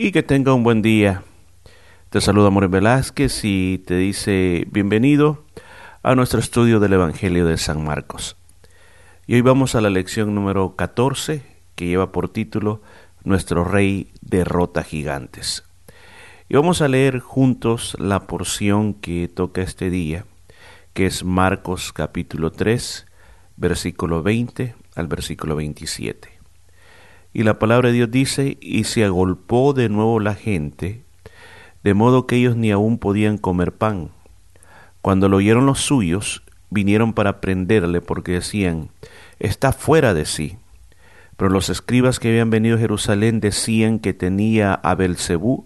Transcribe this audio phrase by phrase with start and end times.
[0.00, 1.24] y que tenga un buen día.
[2.10, 5.44] Te saluda Moreno Velázquez y te dice bienvenido
[6.04, 8.36] a nuestro estudio del Evangelio de San Marcos.
[9.26, 11.42] Y hoy vamos a la lección número 14
[11.74, 12.80] que lleva por título
[13.24, 15.64] Nuestro Rey derrota gigantes.
[16.48, 20.26] Y vamos a leer juntos la porción que toca este día,
[20.92, 23.04] que es Marcos capítulo 3,
[23.56, 26.37] versículo 20 al versículo 27.
[27.38, 31.04] Y la palabra de Dios dice, y se agolpó de nuevo la gente,
[31.84, 34.10] de modo que ellos ni aún podían comer pan.
[35.02, 38.88] Cuando lo oyeron los suyos, vinieron para prenderle porque decían,
[39.38, 40.56] está fuera de sí.
[41.36, 45.64] Pero los escribas que habían venido a Jerusalén decían que tenía a Belcebú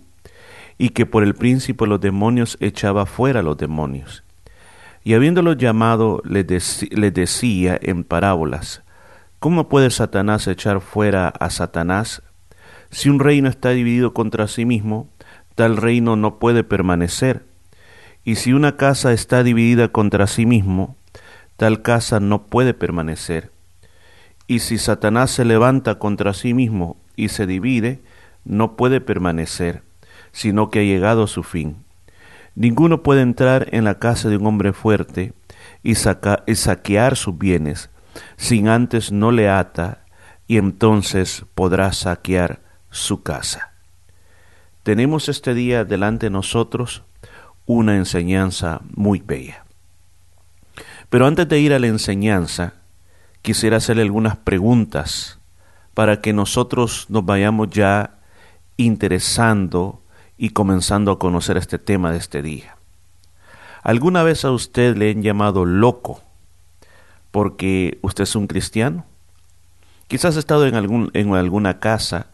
[0.77, 4.25] y que por el príncipe de los demonios echaba fuera a los demonios.
[5.05, 8.83] Y habiéndolo llamado, le decía en parábolas,
[9.43, 12.23] ¿Cómo puede Satanás echar fuera a Satanás?
[12.93, 15.09] Si un reino está dividido contra sí mismo,
[15.57, 17.45] tal reino no puede permanecer.
[18.23, 20.95] Y si una casa está dividida contra sí mismo,
[21.57, 23.51] tal casa no puede permanecer.
[24.47, 28.01] Y si Satanás se levanta contra sí mismo y se divide,
[28.45, 29.83] no puede permanecer,
[30.31, 31.79] sino que ha llegado a su fin.
[32.55, 35.33] Ninguno puede entrar en la casa de un hombre fuerte
[35.83, 37.91] y, y saquear sus bienes,
[38.37, 40.05] sin antes no le ata,
[40.47, 42.61] y entonces podrá saquear
[42.91, 43.73] su casa.
[44.83, 47.05] Tenemos este día delante de nosotros
[47.67, 49.65] una enseñanza muy bella.
[51.09, 52.75] Pero antes de ir a la enseñanza,
[53.43, 55.39] quisiera hacerle algunas preguntas
[55.95, 58.19] para que nosotros nos vayamos ya
[58.77, 60.03] interesando
[60.37, 62.77] y comenzando a conocer este tema de este día.
[63.83, 66.23] ¿Alguna vez a usted le han llamado loco
[67.33, 69.05] porque usted es un cristiano.
[70.07, 72.29] Quizás has estado en, algún, en alguna casa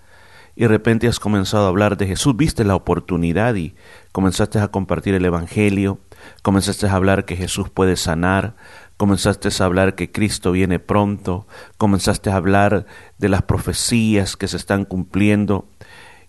[0.55, 3.77] y de repente has comenzado a hablar de Jesús, viste la oportunidad y
[4.13, 6.01] comenzaste a compartir el Evangelio,
[6.43, 8.57] comenzaste a hablar que Jesús puede sanar,
[8.97, 11.47] comenzaste a hablar que Cristo viene pronto,
[11.79, 12.87] comenzaste a hablar
[13.19, 15.69] de las profecías que se están cumpliendo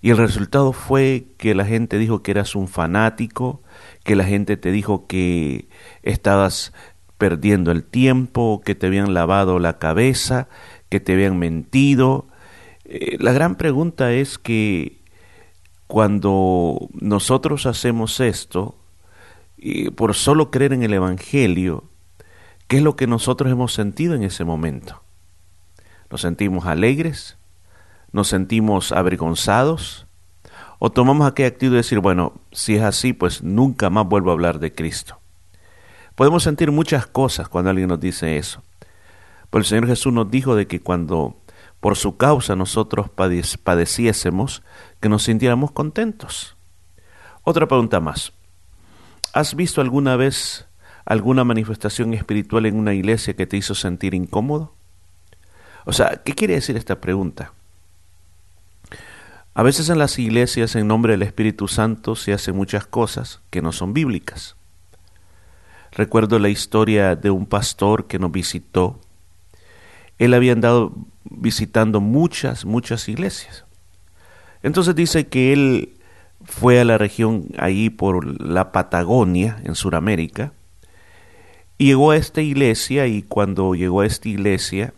[0.02, 3.62] y el resultado fue que la gente dijo que eras un fanático,
[4.03, 5.68] que la gente te dijo que
[6.03, 6.72] estabas
[7.19, 10.47] perdiendo el tiempo, que te habían lavado la cabeza,
[10.88, 12.25] que te habían mentido.
[12.85, 15.02] Eh, la gran pregunta es que
[15.85, 18.78] cuando nosotros hacemos esto,
[19.58, 21.84] y por solo creer en el Evangelio,
[22.68, 25.03] ¿qué es lo que nosotros hemos sentido en ese momento?
[26.09, 27.38] ¿Nos sentimos alegres?
[28.13, 30.08] ¿Nos sentimos avergonzados?
[30.79, 34.34] ¿O tomamos aquella actitud de decir, bueno, si es así, pues nunca más vuelvo a
[34.34, 35.19] hablar de Cristo?
[36.19, 38.62] Podemos sentir muchas cosas cuando alguien nos dice eso.
[39.50, 41.38] Pero el Señor Jesús nos dijo de que cuando
[41.80, 44.62] por su causa nosotros padeciésemos,
[45.00, 46.58] que nos sintiéramos contentos.
[47.44, 48.34] Otra pregunta más.
[49.31, 50.68] ¿Has visto alguna vez
[51.06, 54.74] alguna manifestación espiritual en una iglesia que te hizo sentir incómodo?
[55.85, 57.53] O sea, ¿qué quiere decir esta pregunta?
[59.53, 63.62] A veces en las iglesias en nombre del Espíritu Santo se hacen muchas cosas que
[63.62, 64.58] no son bíblicas.
[66.00, 69.02] Recuerdo la historia de un pastor que nos visitó.
[70.18, 70.94] Él había andado
[71.26, 73.66] visitando muchas, muchas iglesias.
[74.64, 75.98] Entonces dice que él
[76.46, 80.54] fue a la región ahí por la Patagonia, en Sudamérica,
[81.78, 84.94] y llegó a esta iglesia y cuando llegó a esta iglesia,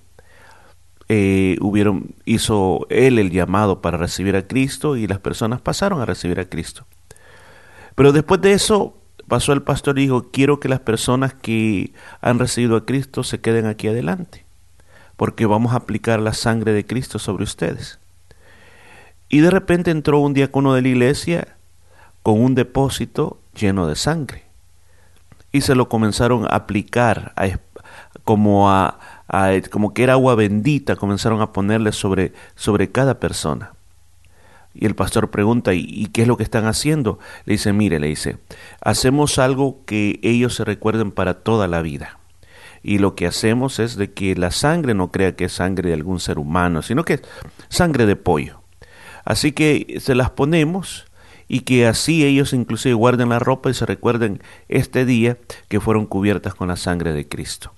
[1.09, 6.05] eh, hubieron, hizo él el llamado para recibir a Cristo y las personas pasaron a
[6.05, 6.85] recibir a Cristo.
[7.95, 9.00] Pero después de eso
[9.31, 13.39] pasó el pastor y dijo, quiero que las personas que han recibido a Cristo se
[13.39, 14.45] queden aquí adelante,
[15.15, 17.97] porque vamos a aplicar la sangre de Cristo sobre ustedes.
[19.29, 21.55] Y de repente entró un diácono de la iglesia
[22.23, 24.43] con un depósito lleno de sangre.
[25.53, 27.33] Y se lo comenzaron a aplicar
[28.25, 28.99] como, a,
[29.71, 33.71] como que era agua bendita, comenzaron a ponerle sobre, sobre cada persona.
[34.73, 37.19] Y el pastor pregunta, ¿y, qué es lo que están haciendo?
[37.45, 38.37] Le dice, mire, le dice,
[38.81, 42.19] hacemos algo que ellos se recuerden para toda la vida.
[42.83, 45.95] Y lo que hacemos es de que la sangre no crea que es sangre de
[45.95, 47.21] algún ser humano, sino que es
[47.69, 48.61] sangre de pollo.
[49.25, 51.05] Así que se las ponemos
[51.47, 55.37] y que así ellos inclusive guarden la ropa y se recuerden este día
[55.67, 57.73] que fueron cubiertas con la sangre de Cristo.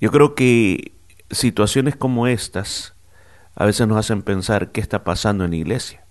[0.00, 0.92] Yo creo que
[1.30, 2.93] situaciones como estas
[3.54, 6.04] a veces nos hacen pensar qué está pasando en la iglesia.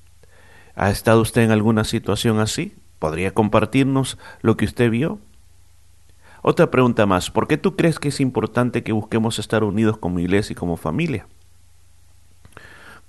[0.76, 2.76] ¿Ha estado usted en alguna situación así?
[3.00, 5.20] ¿Podría compartirnos lo que usted vio?
[6.42, 10.20] Otra pregunta más, ¿por qué tú crees que es importante que busquemos estar unidos como
[10.20, 11.28] iglesia y como familia?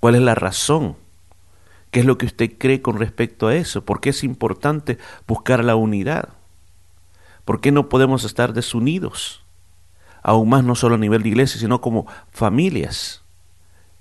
[0.00, 0.96] ¿Cuál es la razón
[1.94, 3.84] ¿Qué es lo que usted cree con respecto a eso?
[3.84, 4.98] ¿Por qué es importante
[5.28, 6.30] buscar la unidad?
[7.44, 9.44] ¿Por qué no podemos estar desunidos?
[10.20, 13.22] Aún más no solo a nivel de iglesia, sino como familias.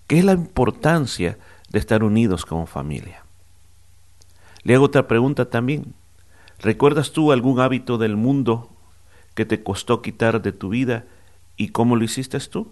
[0.07, 1.37] ¿Qué es la importancia
[1.69, 3.23] de estar unidos como familia?
[4.63, 5.93] Le hago otra pregunta también.
[6.59, 8.69] ¿Recuerdas tú algún hábito del mundo
[9.33, 11.05] que te costó quitar de tu vida
[11.57, 12.71] y cómo lo hiciste tú?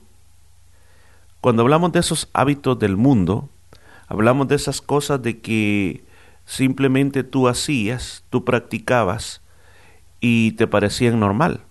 [1.41, 3.49] Cuando hablamos de esos hábitos del mundo,
[4.07, 6.03] hablamos de esas cosas de que
[6.45, 9.41] simplemente tú hacías, tú practicabas
[10.19, 11.61] y te parecían normal.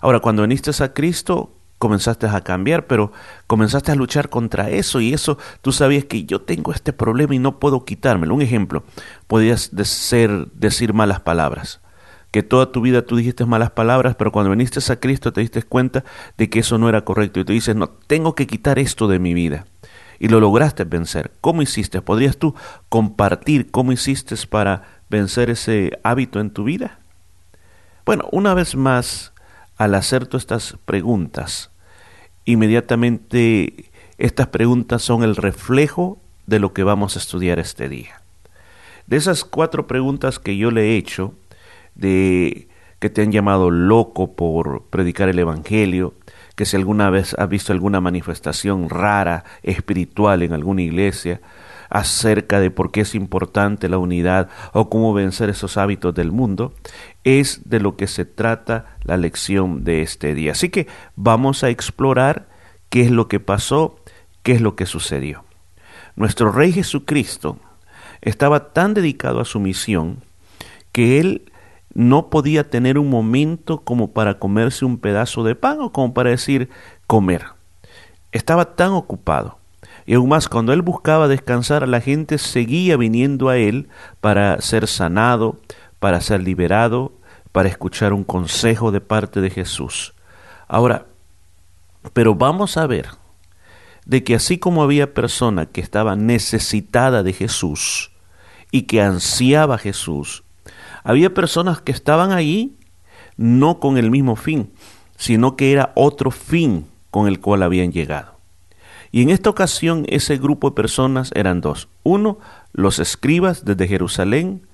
[0.00, 1.52] Ahora, cuando viniste a Cristo,
[1.82, 3.10] comenzaste a cambiar, pero
[3.48, 7.40] comenzaste a luchar contra eso y eso tú sabías que yo tengo este problema y
[7.40, 8.36] no puedo quitármelo.
[8.36, 8.84] Un ejemplo,
[9.26, 11.80] podías ser decir malas palabras
[12.30, 15.64] que toda tu vida tú dijiste malas palabras, pero cuando viniste a Cristo te diste
[15.64, 16.04] cuenta
[16.38, 19.18] de que eso no era correcto y tú dices, no, tengo que quitar esto de
[19.18, 19.66] mi vida.
[20.20, 21.32] Y lo lograste vencer.
[21.40, 22.00] ¿Cómo hiciste?
[22.00, 22.54] ¿Podrías tú
[22.88, 27.00] compartir cómo hiciste para vencer ese hábito en tu vida?
[28.06, 29.32] Bueno, una vez más,
[29.76, 31.71] al hacer todas estas preguntas,
[32.44, 38.22] inmediatamente estas preguntas son el reflejo de lo que vamos a estudiar este día.
[39.06, 41.34] De esas cuatro preguntas que yo le he hecho,
[41.94, 42.68] de
[42.98, 46.14] que te han llamado loco por predicar el Evangelio,
[46.54, 51.40] que si alguna vez has visto alguna manifestación rara, espiritual en alguna iglesia,
[51.92, 56.72] acerca de por qué es importante la unidad o cómo vencer esos hábitos del mundo,
[57.22, 60.52] es de lo que se trata la lección de este día.
[60.52, 60.86] Así que
[61.16, 62.48] vamos a explorar
[62.88, 63.96] qué es lo que pasó,
[64.42, 65.44] qué es lo que sucedió.
[66.16, 67.58] Nuestro Rey Jesucristo
[68.22, 70.24] estaba tan dedicado a su misión
[70.92, 71.52] que él
[71.92, 76.30] no podía tener un momento como para comerse un pedazo de pan o como para
[76.30, 76.70] decir
[77.06, 77.44] comer.
[78.30, 79.61] Estaba tan ocupado.
[80.06, 83.88] Y aún más, cuando él buscaba descansar, la gente seguía viniendo a él
[84.20, 85.60] para ser sanado,
[85.98, 87.12] para ser liberado,
[87.52, 90.14] para escuchar un consejo de parte de Jesús.
[90.66, 91.06] Ahora,
[92.12, 93.08] pero vamos a ver
[94.04, 98.10] de que así como había persona que estaba necesitada de Jesús
[98.70, 100.42] y que ansiaba Jesús,
[101.04, 102.76] había personas que estaban allí
[103.36, 104.72] no con el mismo fin,
[105.16, 108.31] sino que era otro fin con el cual habían llegado.
[109.12, 111.88] Y en esta ocasión ese grupo de personas eran dos.
[112.02, 112.38] Uno,
[112.72, 114.66] los escribas desde Jerusalén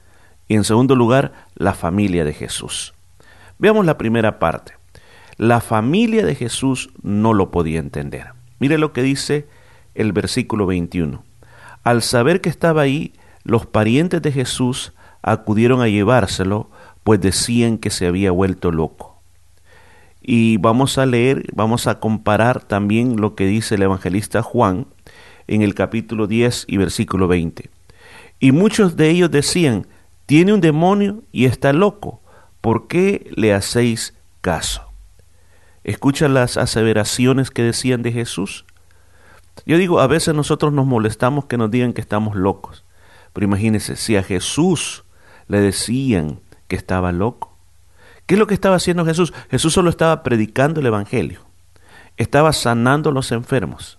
[0.46, 2.94] y en segundo lugar, la familia de Jesús.
[3.58, 4.74] Veamos la primera parte.
[5.36, 8.28] La familia de Jesús no lo podía entender.
[8.60, 9.46] Mire lo que dice
[9.94, 11.22] el versículo 21.
[11.82, 16.70] Al saber que estaba ahí, los parientes de Jesús acudieron a llevárselo,
[17.02, 19.17] pues decían que se había vuelto loco.
[20.30, 24.86] Y vamos a leer, vamos a comparar también lo que dice el evangelista Juan
[25.46, 27.70] en el capítulo 10 y versículo 20.
[28.38, 29.86] Y muchos de ellos decían,
[30.26, 32.20] tiene un demonio y está loco,
[32.60, 34.82] ¿por qué le hacéis caso?
[35.82, 38.66] Escucha las aseveraciones que decían de Jesús.
[39.64, 42.84] Yo digo, a veces nosotros nos molestamos que nos digan que estamos locos,
[43.32, 45.04] pero imagínense, si a Jesús
[45.46, 47.47] le decían que estaba loco.
[48.28, 49.32] ¿Qué es lo que estaba haciendo Jesús?
[49.50, 51.40] Jesús solo estaba predicando el Evangelio,
[52.18, 53.98] estaba sanando a los enfermos,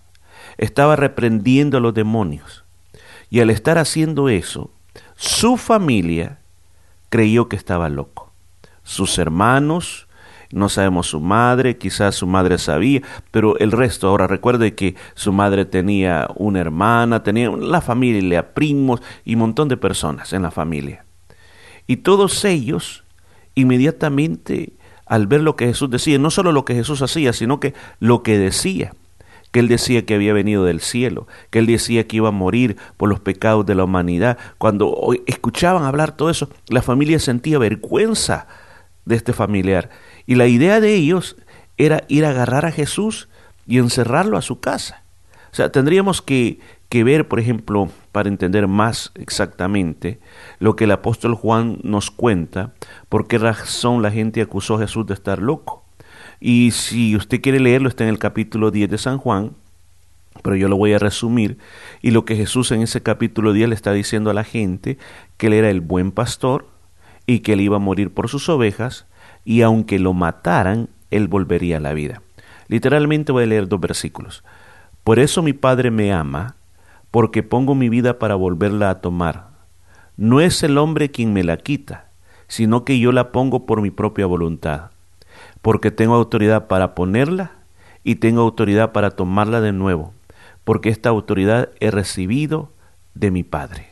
[0.56, 2.64] estaba reprendiendo a los demonios.
[3.28, 4.70] Y al estar haciendo eso,
[5.16, 6.38] su familia
[7.08, 8.32] creyó que estaba loco.
[8.84, 10.06] Sus hermanos,
[10.52, 15.32] no sabemos su madre, quizás su madre sabía, pero el resto, ahora recuerde que su
[15.32, 20.52] madre tenía una hermana, tenía la familia, primos y un montón de personas en la
[20.52, 21.04] familia.
[21.88, 23.02] Y todos ellos,
[23.60, 24.72] inmediatamente,
[25.06, 28.22] al ver lo que Jesús decía, no solo lo que Jesús hacía, sino que lo
[28.22, 28.94] que decía,
[29.50, 32.76] que él decía que había venido del cielo, que él decía que iba a morir
[32.96, 34.38] por los pecados de la humanidad.
[34.58, 38.46] Cuando escuchaban hablar todo eso, la familia sentía vergüenza
[39.04, 39.90] de este familiar.
[40.26, 41.36] Y la idea de ellos
[41.76, 43.28] era ir a agarrar a Jesús
[43.66, 45.02] y encerrarlo a su casa.
[45.52, 50.18] O sea, tendríamos que, que ver, por ejemplo, para entender más exactamente
[50.58, 52.72] lo que el apóstol Juan nos cuenta,
[53.08, 55.84] por qué razón la gente acusó a Jesús de estar loco.
[56.40, 59.52] Y si usted quiere leerlo, está en el capítulo 10 de San Juan,
[60.42, 61.58] pero yo lo voy a resumir.
[62.02, 64.98] Y lo que Jesús en ese capítulo 10 le está diciendo a la gente,
[65.36, 66.66] que él era el buen pastor
[67.24, 69.06] y que él iba a morir por sus ovejas,
[69.44, 72.20] y aunque lo mataran, él volvería a la vida.
[72.66, 74.42] Literalmente voy a leer dos versículos.
[75.04, 76.56] Por eso mi Padre me ama,
[77.10, 79.50] porque pongo mi vida para volverla a tomar.
[80.16, 82.06] No es el hombre quien me la quita,
[82.46, 84.90] sino que yo la pongo por mi propia voluntad,
[85.62, 87.52] porque tengo autoridad para ponerla
[88.04, 90.12] y tengo autoridad para tomarla de nuevo,
[90.64, 92.70] porque esta autoridad he recibido
[93.14, 93.88] de mi Padre.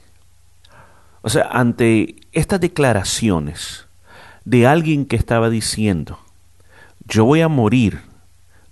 [1.22, 3.86] O sea, ante estas declaraciones
[4.44, 6.18] de alguien que estaba diciendo,
[7.06, 8.00] yo voy a morir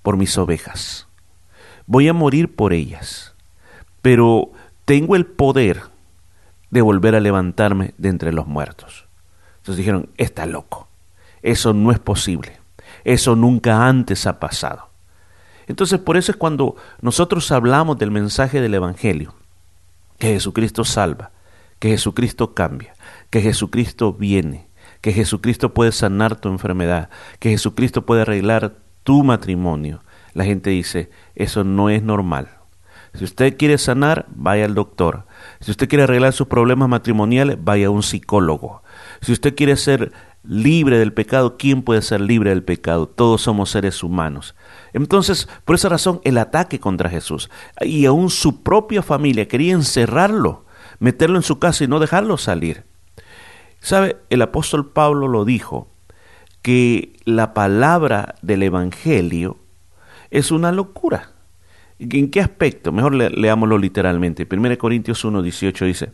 [0.02, 1.06] por mis ovejas,
[1.86, 3.35] voy a morir por ellas,
[4.06, 4.52] pero
[4.84, 5.82] tengo el poder
[6.70, 9.04] de volver a levantarme de entre los muertos.
[9.56, 10.86] Entonces dijeron, está loco,
[11.42, 12.60] eso no es posible,
[13.02, 14.90] eso nunca antes ha pasado.
[15.66, 19.34] Entonces por eso es cuando nosotros hablamos del mensaje del Evangelio,
[20.20, 21.32] que Jesucristo salva,
[21.80, 22.94] que Jesucristo cambia,
[23.28, 24.68] que Jesucristo viene,
[25.00, 27.10] que Jesucristo puede sanar tu enfermedad,
[27.40, 30.00] que Jesucristo puede arreglar tu matrimonio.
[30.32, 32.55] La gente dice, eso no es normal.
[33.16, 35.26] Si usted quiere sanar, vaya al doctor.
[35.60, 38.82] Si usted quiere arreglar sus problemas matrimoniales, vaya a un psicólogo.
[39.20, 40.12] Si usted quiere ser
[40.44, 43.08] libre del pecado, ¿quién puede ser libre del pecado?
[43.08, 44.54] Todos somos seres humanos.
[44.92, 50.64] Entonces, por esa razón, el ataque contra Jesús y aún su propia familia quería encerrarlo,
[50.98, 52.84] meterlo en su casa y no dejarlo salir.
[53.80, 54.16] ¿Sabe?
[54.30, 55.88] El apóstol Pablo lo dijo,
[56.66, 59.58] que la palabra del Evangelio
[60.32, 61.35] es una locura.
[61.98, 62.92] ¿En qué aspecto?
[62.92, 64.46] Mejor leámoslo literalmente.
[64.50, 66.12] 1 Corintios 1, 18 dice,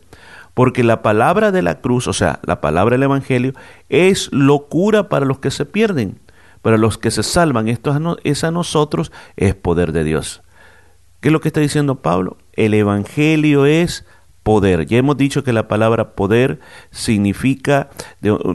[0.53, 3.53] porque la palabra de la cruz, o sea, la palabra del Evangelio,
[3.89, 6.19] es locura para los que se pierden,
[6.61, 7.67] para los que se salvan.
[7.67, 10.41] Esto es a nosotros, es poder de Dios.
[11.19, 12.37] ¿Qué es lo que está diciendo Pablo?
[12.53, 14.05] El Evangelio es
[14.43, 14.85] poder.
[14.85, 16.59] Ya hemos dicho que la palabra poder
[16.91, 17.89] significa,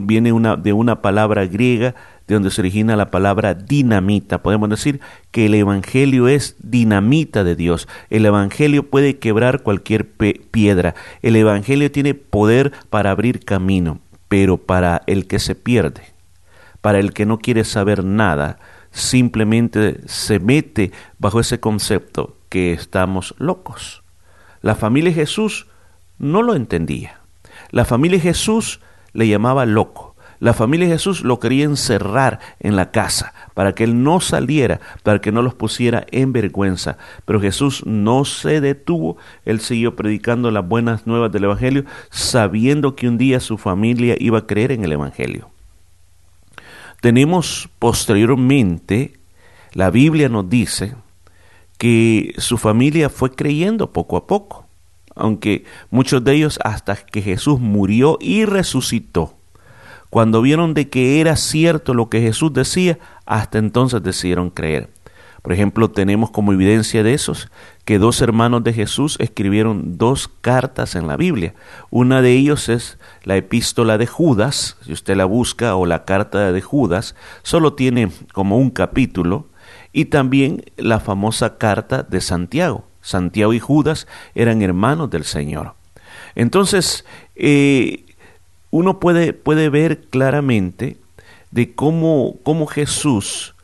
[0.01, 1.95] viene una, de una palabra griega
[2.29, 4.43] de donde se origina la palabra dinamita.
[4.43, 7.87] Podemos decir que el Evangelio es dinamita de Dios.
[8.11, 10.93] El Evangelio puede quebrar cualquier piedra.
[11.23, 16.03] El Evangelio tiene poder para abrir camino, pero para el que se pierde,
[16.81, 18.59] para el que no quiere saber nada,
[18.91, 24.03] simplemente se mete bajo ese concepto que estamos locos.
[24.61, 25.65] La familia de Jesús
[26.19, 27.21] no lo entendía.
[27.71, 28.81] La familia de Jesús
[29.13, 30.08] le llamaba loco.
[30.39, 34.79] La familia de Jesús lo quería encerrar en la casa para que él no saliera,
[35.03, 36.97] para que no los pusiera en vergüenza.
[37.25, 43.09] Pero Jesús no se detuvo, él siguió predicando las buenas nuevas del Evangelio, sabiendo que
[43.09, 45.49] un día su familia iba a creer en el Evangelio.
[47.01, 49.19] Tenemos posteriormente,
[49.73, 50.95] la Biblia nos dice
[51.77, 54.67] que su familia fue creyendo poco a poco,
[55.15, 59.38] aunque muchos de ellos hasta que Jesús murió y resucitó
[60.09, 64.89] cuando vieron de que era cierto lo que Jesús decía, hasta entonces decidieron creer.
[65.41, 67.49] Por ejemplo, tenemos como evidencia de esos
[67.85, 71.53] que dos hermanos de Jesús escribieron dos cartas en la Biblia.
[71.89, 76.51] Una de ellos es la epístola de Judas, si usted la busca, o la carta
[76.51, 79.47] de Judas, solo tiene como un capítulo,
[79.93, 82.85] y también la famosa carta de Santiago.
[83.01, 85.73] Santiago y Judas eran hermanos del Señor.
[86.35, 88.05] Entonces, eh,
[88.71, 90.97] uno puede, puede ver claramente
[91.51, 93.55] de cómo, cómo Jesús,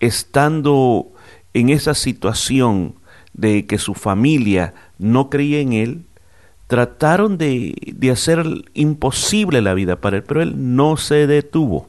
[0.00, 1.08] estando
[1.54, 2.94] en esa situación
[3.32, 6.04] de que su familia no creía en él,
[6.66, 11.88] trataron de, de, hacer imposible la vida para él, pero él no se detuvo.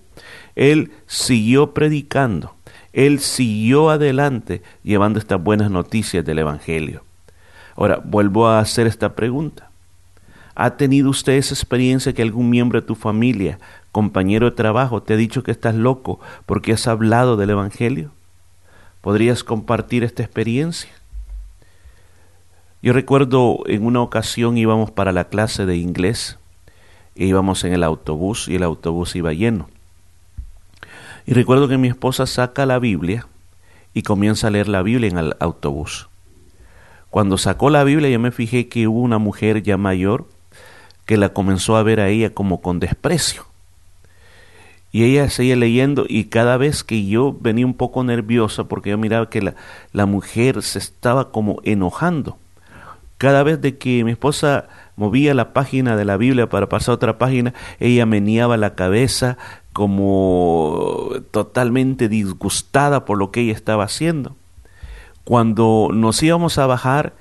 [0.56, 2.56] Él siguió predicando,
[2.92, 7.03] él siguió adelante llevando estas buenas noticias del Evangelio.
[7.75, 9.72] Ahora, vuelvo a hacer esta pregunta.
[10.55, 13.60] ¿Ha tenido usted esa experiencia que algún miembro de tu familia,
[13.91, 18.12] compañero de trabajo, te ha dicho que estás loco porque has hablado del Evangelio?
[19.01, 20.91] ¿Podrías compartir esta experiencia?
[22.83, 26.38] Yo recuerdo en una ocasión íbamos para la clase de inglés,
[27.15, 29.69] e íbamos en el autobús y el autobús iba lleno.
[31.25, 33.27] Y recuerdo que mi esposa saca la Biblia
[33.93, 36.10] y comienza a leer la Biblia en el autobús.
[37.10, 40.27] Cuando sacó la Biblia yo me fijé que hubo una mujer ya mayor
[41.05, 43.45] que la comenzó a ver a ella como con desprecio.
[44.91, 48.98] Y ella seguía leyendo y cada vez que yo venía un poco nerviosa porque yo
[48.98, 49.55] miraba que la,
[49.91, 52.38] la mujer se estaba como enojando.
[53.17, 56.95] Cada vez de que mi esposa movía la página de la Biblia para pasar a
[56.95, 59.38] otra página, ella meneaba la cabeza
[59.72, 64.36] como totalmente disgustada por lo que ella estaba haciendo.
[65.24, 67.13] Cuando nos íbamos a bajar,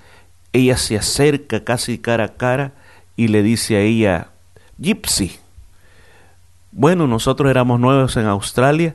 [0.52, 2.72] ella se acerca casi cara a cara
[3.16, 4.28] y le dice a ella,
[4.78, 5.38] Gypsy.
[6.71, 8.95] Bueno, nosotros éramos nuevos en Australia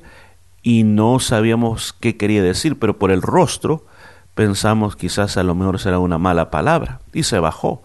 [0.63, 3.85] y no sabíamos qué quería decir, pero por el rostro
[4.33, 7.83] pensamos quizás a lo mejor será una mala palabra y se bajó.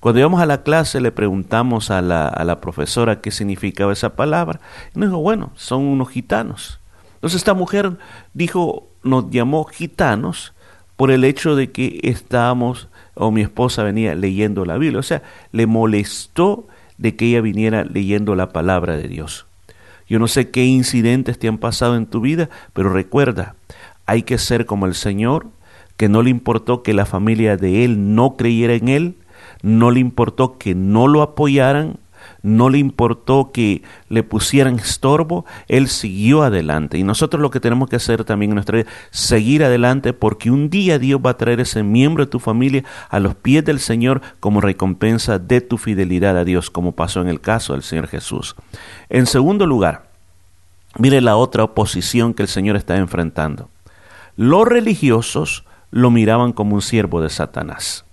[0.00, 4.16] Cuando íbamos a la clase le preguntamos a la, a la profesora qué significaba esa
[4.16, 4.60] palabra
[4.94, 6.80] y nos dijo, bueno, son unos gitanos.
[7.14, 7.96] Entonces esta mujer
[8.32, 10.52] dijo, nos llamó gitanos
[10.96, 15.00] por el hecho de que estábamos o mi esposa venía leyendo la Biblia.
[15.00, 16.66] O sea, le molestó
[16.98, 19.46] de que ella viniera leyendo la palabra de Dios.
[20.08, 23.54] Yo no sé qué incidentes te han pasado en tu vida, pero recuerda,
[24.06, 25.46] hay que ser como el Señor,
[25.96, 29.14] que no le importó que la familia de Él no creyera en Él,
[29.62, 31.96] no le importó que no lo apoyaran,
[32.44, 36.98] no le importó que le pusieran estorbo, él siguió adelante.
[36.98, 40.68] Y nosotros lo que tenemos que hacer también en nuestra vida, seguir adelante, porque un
[40.68, 44.20] día Dios va a traer ese miembro de tu familia a los pies del Señor
[44.40, 48.56] como recompensa de tu fidelidad a Dios, como pasó en el caso del Señor Jesús.
[49.08, 50.10] En segundo lugar,
[50.98, 53.70] mire la otra oposición que el Señor está enfrentando.
[54.36, 58.03] Los religiosos lo miraban como un siervo de Satanás.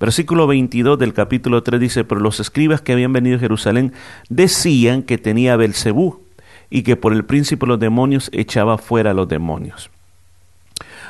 [0.00, 3.92] Versículo 22 del capítulo 3 dice, pero los escribas que habían venido a Jerusalén
[4.30, 6.22] decían que tenía Belcebú
[6.70, 9.90] y que por el príncipe de los demonios echaba fuera a los demonios.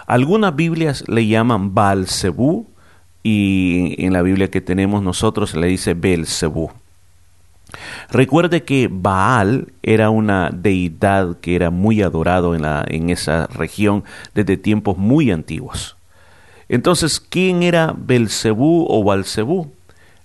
[0.09, 2.67] Algunas Biblias le llaman Baalzebú
[3.23, 6.73] y en la Biblia que tenemos nosotros le dice Belcebú.
[8.11, 14.03] Recuerde que Baal era una deidad que era muy adorado en, la, en esa región
[14.35, 15.97] desde tiempos muy antiguos.
[16.71, 19.73] Entonces, ¿quién era Belcebú o Balcebú?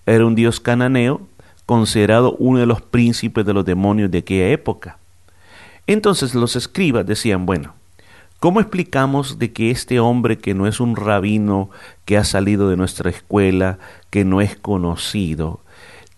[0.05, 1.21] Era un dios cananeo
[1.65, 4.99] considerado uno de los príncipes de los demonios de aquella época.
[5.87, 7.73] Entonces los escribas decían, bueno,
[8.39, 11.71] ¿cómo explicamos de que este hombre que no es un rabino,
[12.05, 13.79] que ha salido de nuestra escuela,
[14.11, 15.61] que no es conocido,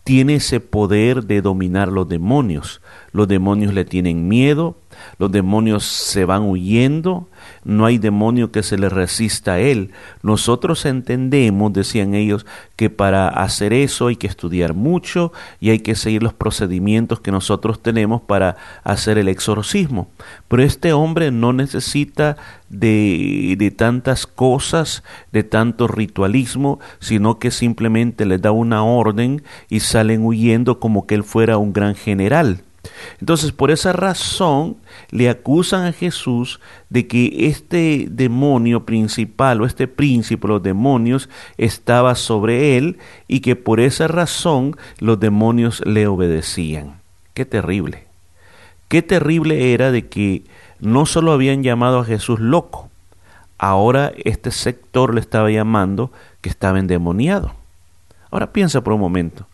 [0.04, 2.82] tiene ese poder de dominar los demonios?
[3.14, 4.76] Los demonios le tienen miedo,
[5.20, 7.30] los demonios se van huyendo,
[7.68, 9.92] no hay demonio que se le resista a él.
[10.24, 12.46] Nosotros entendemos, decían ellos,
[12.78, 17.30] que para hacer eso hay que estudiar mucho y hay que seguir los procedimientos que
[17.30, 18.56] nosotros tenemos para
[18.86, 20.08] hacer el exorcismo.
[20.48, 22.38] Pero este hombre no necesita
[22.70, 30.24] de, tantas cosas, de tanto ritualismo, sino que simplemente le da una orden y salen
[30.24, 32.64] huyendo como que él fuera un gran general.
[33.20, 34.78] Entonces, por esa razón,
[35.12, 36.60] le acusan a Jesús
[36.90, 43.56] de que este demonio principal o este príncipe, los demonios, estaba sobre él y que
[43.56, 47.02] por esa razón los demonios le obedecían.
[47.34, 48.06] Qué terrible.
[48.88, 50.44] Qué terrible era de que
[50.80, 52.90] no solo habían llamado a Jesús loco,
[53.58, 57.54] ahora este sector le estaba llamando que estaba endemoniado.
[58.32, 59.48] Ahora piensa por un momento.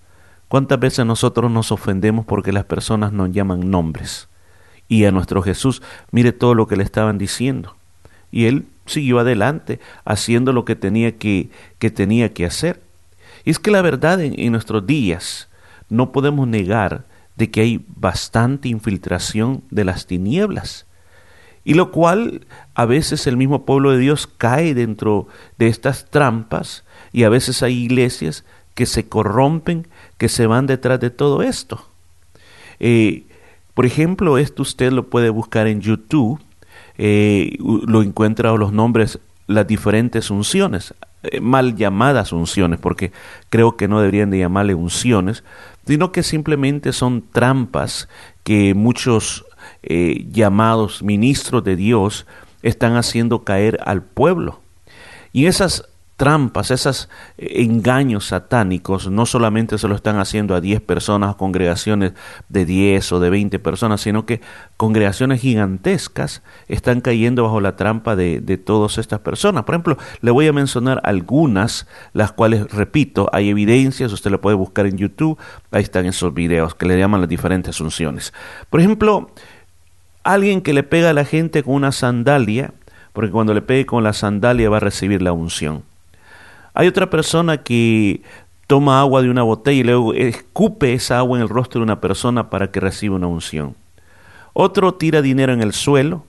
[0.54, 4.30] ¿Cuántas veces nosotros nos ofendemos porque las personas nos llaman nombres?
[4.88, 7.76] Y a nuestro Jesús, mire todo lo que le estaban diciendo.
[8.30, 12.84] Y él siguió adelante, haciendo lo que tenía que, que, tenía que hacer.
[13.44, 15.50] Y es que la verdad en, en nuestros días
[15.90, 20.86] no podemos negar de que hay bastante infiltración de las tinieblas.
[21.64, 26.84] Y lo cual a veces el mismo pueblo de Dios cae dentro de estas trampas
[27.12, 29.88] y a veces hay iglesias que se corrompen,
[30.24, 31.86] que se van detrás de todo esto.
[32.80, 33.26] Eh,
[33.74, 36.40] por ejemplo, esto usted lo puede buscar en YouTube,
[36.98, 43.12] eh, lo encuentra los nombres, las diferentes unciones, eh, mal llamadas unciones, porque
[43.50, 45.44] creo que no deberían de llamarle unciones,
[45.86, 48.08] sino que simplemente son trampas
[48.44, 49.44] que muchos
[50.32, 52.26] llamados ministros de Dios
[52.62, 54.62] están haciendo caer al pueblo.
[55.34, 60.82] Y esas trampas, esos eh, engaños satánicos, no solamente se lo están haciendo a 10
[60.82, 62.14] personas, congregaciones
[62.50, 64.42] de 10 o de 20 personas, sino que
[64.78, 69.64] congregaciones gigantescas están cayendo bajo la trampa de, de todas estas personas.
[69.64, 74.56] Por ejemplo, le voy a mencionar algunas, las cuales, repito, hay evidencias, usted lo puede
[74.56, 75.38] buscar en YouTube,
[75.72, 78.34] ahí están esos videos que le llaman las diferentes unciones.
[78.70, 79.32] Por ejemplo,
[80.24, 82.74] alguien que le pega a la gente con una sandalia,
[83.14, 85.84] porque cuando le pegue con la sandalia va a recibir la unción.
[86.74, 88.22] Hay otra persona que
[88.68, 92.02] toma agua de una botella y luego escupe esa agua en el rostro de una
[92.02, 93.76] persona para que reciba una unción.
[94.54, 96.26] Otro tira dinero en el suelo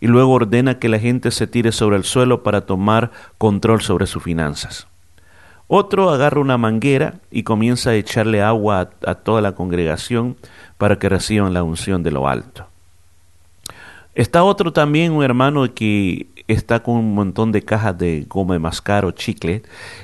[0.00, 4.06] y luego ordena que la gente se tire sobre el suelo para tomar control sobre
[4.06, 4.86] sus finanzas.
[5.66, 10.36] Otro agarra una manguera y comienza a echarle agua a, a toda la congregación
[10.78, 12.66] para que reciban la unción de lo alto.
[14.14, 18.58] Está otro también, un hermano que está con un montón de cajas de goma de
[18.58, 19.62] mascar o chicle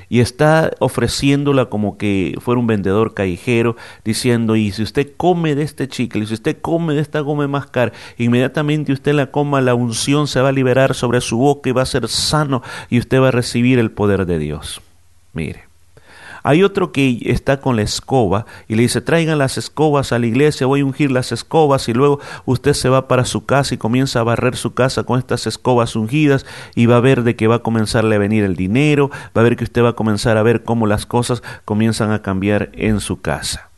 [0.09, 5.63] y está ofreciéndola como que fuera un vendedor callejero diciendo y si usted come de
[5.63, 9.75] este chicle, si usted come de esta goma de mascar, inmediatamente usted la coma, la
[9.75, 13.19] unción se va a liberar sobre su boca y va a ser sano y usted
[13.19, 14.81] va a recibir el poder de Dios.
[15.33, 15.74] Mire.
[16.47, 20.27] Hay otro que está con la escoba y le dice, traigan las escobas a la
[20.27, 23.79] iglesia, voy a ungir las escobas y luego usted se va para su casa y
[23.79, 27.47] comienza a barrer su casa con estas escobas ungidas y va a ver de que
[27.47, 30.37] va a comenzarle a venir el dinero, va a ver que usted va a comenzar
[30.37, 33.71] a ver cómo las cosas comienzan a cambiar en su casa.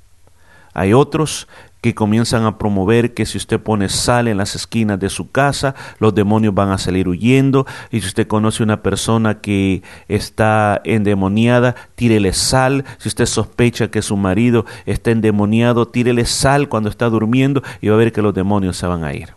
[0.74, 1.48] Hay otros
[1.82, 5.76] que comienzan a promover que si usted pone sal en las esquinas de su casa,
[6.00, 7.66] los demonios van a salir huyendo.
[7.92, 12.86] Y si usted conoce una persona que está endemoniada, tírele sal.
[12.98, 17.96] Si usted sospecha que su marido está endemoniado, tírele sal cuando está durmiendo y va
[17.96, 19.37] a ver que los demonios se van a ir.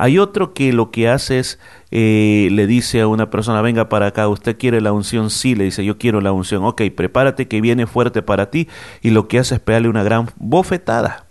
[0.00, 1.58] Hay otro que lo que hace es,
[1.90, 5.28] eh, le dice a una persona, venga para acá, ¿usted quiere la unción?
[5.28, 6.64] Sí, le dice, yo quiero la unción.
[6.64, 8.68] Ok, prepárate que viene fuerte para ti.
[9.02, 11.26] Y lo que hace es pegarle una gran bofetada.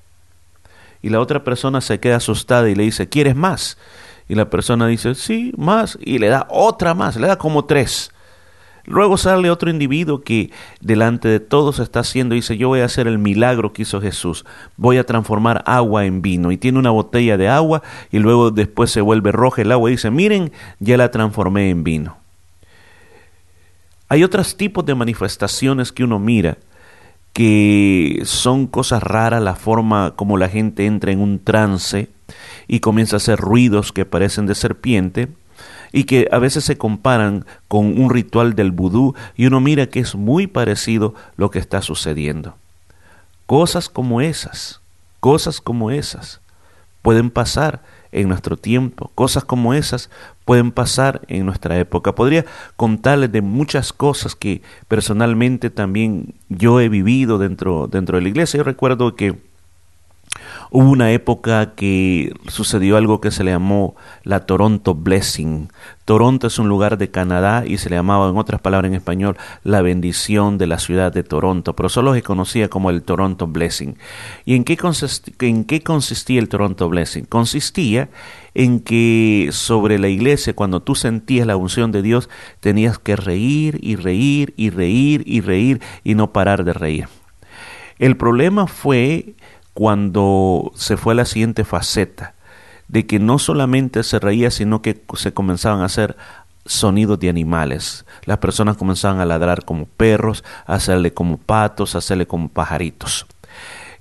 [1.02, 3.78] Y la otra persona se queda asustada y le dice, ¿quieres más?
[4.28, 5.98] Y la persona dice, sí, más.
[6.02, 8.12] Y le da otra más, le da como tres.
[8.88, 13.06] Luego sale otro individuo que delante de todos está haciendo, dice, yo voy a hacer
[13.06, 14.46] el milagro que hizo Jesús,
[14.78, 16.54] voy a transformar agua en vino.
[16.54, 19.96] Y tiene una botella de agua y luego después se vuelve roja el agua y
[19.96, 22.18] dice, miren, ya la transformé en vino.
[24.08, 26.58] Hay otros tipos de manifestaciones que uno mira
[27.34, 32.08] que son cosas raras, la forma como la gente entra en un trance
[32.70, 35.28] y comienza a hacer ruidos que parecen de serpiente
[35.92, 40.00] y que a veces se comparan con un ritual del vudú y uno mira que
[40.00, 42.56] es muy parecido lo que está sucediendo.
[43.46, 44.82] Cosas como esas,
[45.20, 46.42] cosas como esas
[47.02, 50.10] pueden pasar en nuestro tiempo, cosas como esas
[50.46, 52.16] pueden pasar en nuestra época.
[52.16, 52.46] Podría
[52.76, 58.58] contarles de muchas cosas que personalmente también yo he vivido dentro, dentro de la iglesia.
[58.58, 59.47] Yo recuerdo que
[60.70, 65.70] Hubo una época que sucedió algo que se le llamó la Toronto Blessing.
[66.04, 69.38] Toronto es un lugar de Canadá y se le llamaba, en otras palabras en español,
[69.64, 73.98] la bendición de la ciudad de Toronto, pero solo se conocía como el Toronto Blessing.
[74.46, 74.78] ¿Y en qué,
[75.42, 77.26] en qué consistía el Toronto Blessing?
[77.26, 78.10] Consistía
[78.54, 83.80] en que sobre la iglesia, cuando tú sentías la unción de Dios, tenías que reír
[83.82, 87.08] y reír y reír y reír y no parar de reír.
[88.00, 89.36] El problema fue
[89.78, 92.34] cuando se fue a la siguiente faceta,
[92.88, 96.18] de que no solamente se reía, sino que se comenzaban a hacer
[96.66, 98.04] sonidos de animales.
[98.26, 103.28] Las personas comenzaban a ladrar como perros, a hacerle como patos, a hacerle como pajaritos.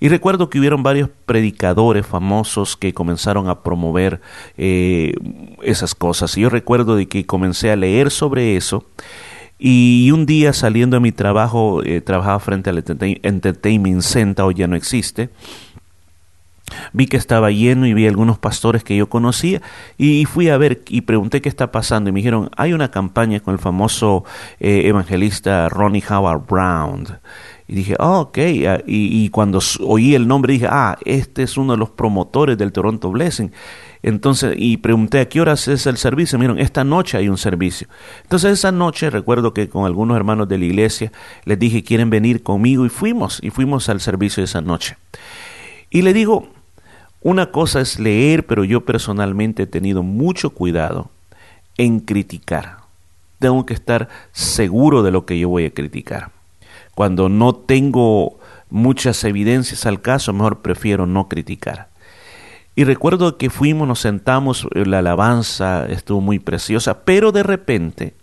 [0.01, 4.23] Y recuerdo que hubieron varios predicadores famosos que comenzaron a promover
[4.57, 5.13] eh,
[5.61, 6.39] esas cosas.
[6.39, 8.87] Y yo recuerdo de que comencé a leer sobre eso.
[9.59, 12.85] Y un día saliendo de mi trabajo, eh, trabajaba frente al
[13.23, 15.31] Entertainment Center, hoy ya no existe,
[16.93, 19.63] Vi que estaba lleno y vi algunos pastores que yo conocía
[19.99, 23.39] y fui a ver y pregunté qué está pasando y me dijeron, hay una campaña
[23.41, 24.25] con el famoso
[24.59, 27.07] eh, evangelista Ronnie Howard Brown.
[27.69, 28.39] Y dije, oh, ok,
[28.69, 32.57] ah, y, y, cuando oí el nombre dije, ah, este es uno de los promotores
[32.59, 33.53] del Toronto Blessing.
[34.03, 36.39] Entonces, y pregunté a qué horas es el servicio.
[36.39, 37.89] Miren, esta noche hay un servicio.
[38.23, 41.13] Entonces, esa noche recuerdo que con algunos hermanos de la iglesia
[41.45, 44.97] les dije, quieren venir conmigo y fuimos, y fuimos al servicio esa noche.
[45.91, 46.49] Y le digo,
[47.21, 51.11] una cosa es leer, pero yo personalmente he tenido mucho cuidado
[51.77, 52.79] en criticar.
[53.39, 56.31] Tengo que estar seguro de lo que yo voy a criticar.
[56.95, 58.39] Cuando no tengo
[58.71, 61.89] muchas evidencias al caso, mejor prefiero no criticar.
[62.77, 68.15] Y recuerdo que fuimos, nos sentamos, la alabanza estuvo muy preciosa, pero de repente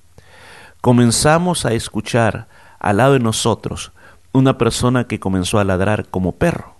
[0.79, 2.47] comenzamos a escuchar
[2.79, 3.91] al lado de nosotros
[4.31, 6.73] una persona que comenzó a ladrar como perro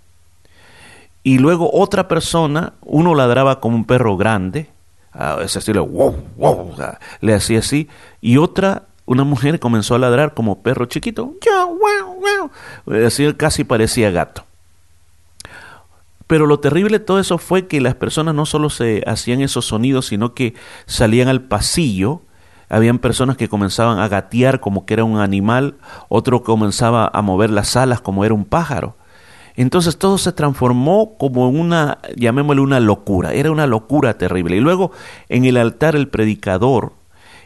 [1.23, 4.69] y luego otra persona, uno ladraba como un perro grande,
[5.13, 6.75] a ese estilo, wow, wow,
[7.21, 7.87] le hacía así,
[8.19, 12.51] y otra, una mujer comenzó a ladrar como perro chiquito, wow,
[12.85, 14.43] wow, así casi parecía gato.
[16.27, 19.65] Pero lo terrible de todo eso fue que las personas no solo se hacían esos
[19.65, 20.53] sonidos, sino que
[20.85, 22.21] salían al pasillo,
[22.69, 25.75] habían personas que comenzaban a gatear como que era un animal,
[26.09, 28.95] otro comenzaba a mover las alas como era un pájaro.
[29.55, 34.57] Entonces todo se transformó como una, llamémosle una locura, era una locura terrible.
[34.57, 34.91] Y luego
[35.29, 36.93] en el altar el predicador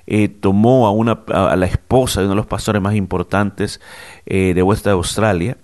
[0.05, 3.81] eh, tomó a, una, a la esposa de uno de los pastores más importantes
[4.25, 5.57] eh, de West Australia,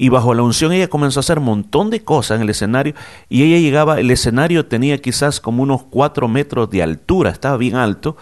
[0.00, 2.94] y bajo la unción ella comenzó a hacer un montón de cosas en el escenario
[3.28, 7.74] y ella llegaba, el escenario tenía quizás como unos cuatro metros de altura, estaba bien
[7.74, 8.16] alto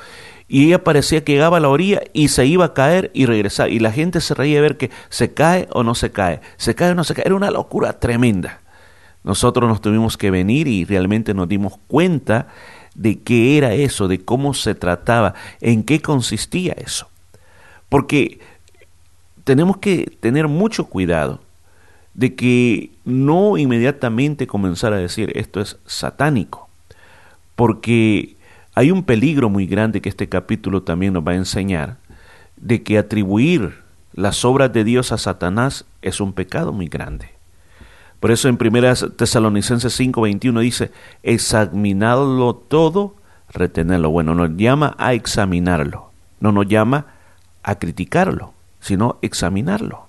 [0.49, 3.69] y ella parecía que llegaba a la orilla y se iba a caer y regresar.
[3.71, 6.75] Y la gente se reía de ver que se cae o no se cae, se
[6.75, 7.25] cae o no se cae.
[7.27, 8.61] Era una locura tremenda.
[9.23, 12.47] Nosotros nos tuvimos que venir y realmente nos dimos cuenta
[12.95, 17.11] de qué era eso, de cómo se trataba, en qué consistía eso.
[17.89, 18.39] Porque
[19.43, 21.41] tenemos que tener mucho cuidado
[22.17, 26.69] de que no inmediatamente comenzar a decir esto es satánico,
[27.55, 28.37] porque
[28.75, 31.99] hay un peligro muy grande que este capítulo también nos va a enseñar,
[32.57, 33.83] de que atribuir
[34.15, 37.29] las obras de Dios a Satanás es un pecado muy grande.
[38.19, 40.91] Por eso en 1 Tesalonicenses 5:21 dice,
[41.23, 43.15] examinadlo todo,
[43.51, 44.09] retenerlo.
[44.09, 47.09] Bueno, nos llama a examinarlo, no nos llama
[47.63, 50.06] a criticarlo, sino examinarlo.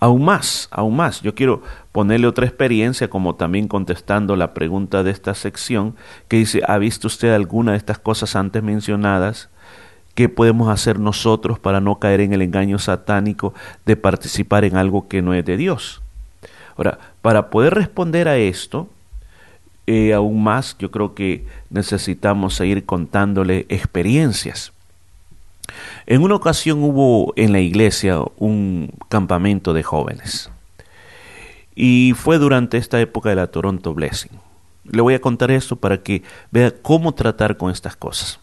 [0.00, 5.10] Aún más, aún más, yo quiero ponerle otra experiencia como también contestando la pregunta de
[5.10, 5.96] esta sección
[6.28, 9.48] que dice, ¿ha visto usted alguna de estas cosas antes mencionadas?
[10.14, 13.54] ¿Qué podemos hacer nosotros para no caer en el engaño satánico
[13.86, 16.00] de participar en algo que no es de Dios?
[16.76, 18.88] Ahora, para poder responder a esto,
[19.88, 24.72] eh, aún más, yo creo que necesitamos seguir contándole experiencias.
[26.10, 30.50] En una ocasión hubo en la iglesia un campamento de jóvenes
[31.74, 34.32] y fue durante esta época de la Toronto Blessing.
[34.84, 38.40] Le voy a contar esto para que vea cómo tratar con estas cosas.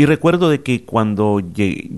[0.00, 1.42] Y recuerdo de que cuando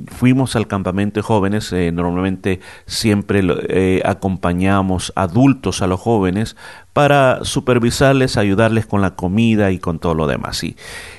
[0.08, 6.56] fuimos al campamento de jóvenes, eh, normalmente siempre eh, acompañamos adultos a los jóvenes
[6.92, 10.64] para supervisarles, ayudarles con la comida y con todo lo demás.
[10.64, 10.74] Y,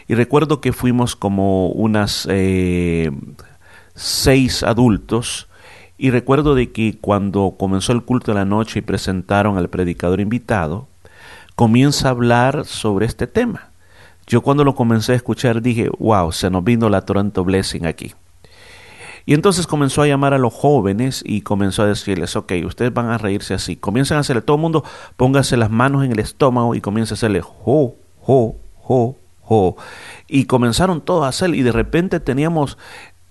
[0.10, 3.12] recuerdo que fuimos como unas eh,
[3.96, 5.48] seis adultos.
[5.98, 10.20] Y recuerdo de que cuando comenzó el culto de la noche y presentaron al predicador
[10.20, 10.90] invitado,
[11.56, 13.70] comienza a hablar sobre este tema
[14.28, 18.14] yo cuando lo comencé a escuchar dije, wow, se nos vino la Toronto Blessing aquí.
[19.26, 23.08] Y entonces comenzó a llamar a los jóvenes y comenzó a decirles, ok, ustedes van
[23.08, 23.78] a reírse así.
[23.78, 24.84] Comiencen a hacerle, todo el mundo
[25.16, 29.78] póngase las manos en el estómago y comienza a hacerle, jo, jo, jo, jo.
[30.28, 32.78] Y comenzaron todos a hacer y de repente teníamos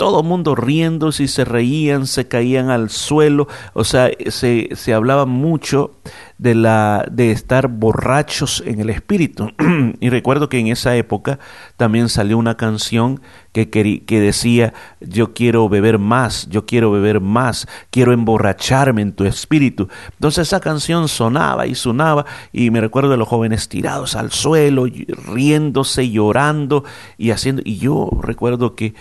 [0.03, 5.27] todo mundo riendo, si se reían, se caían al suelo, o sea, se, se hablaba
[5.27, 5.93] mucho
[6.39, 9.53] de, la, de estar borrachos en el espíritu.
[10.01, 11.39] y recuerdo que en esa época
[11.77, 13.21] también salió una canción
[13.53, 19.25] que, que decía, yo quiero beber más, yo quiero beber más, quiero emborracharme en tu
[19.25, 19.89] espíritu.
[20.15, 24.87] Entonces esa canción sonaba y sonaba y me recuerdo de los jóvenes tirados al suelo,
[25.33, 26.83] riéndose, llorando
[27.19, 28.95] y haciendo, y yo recuerdo que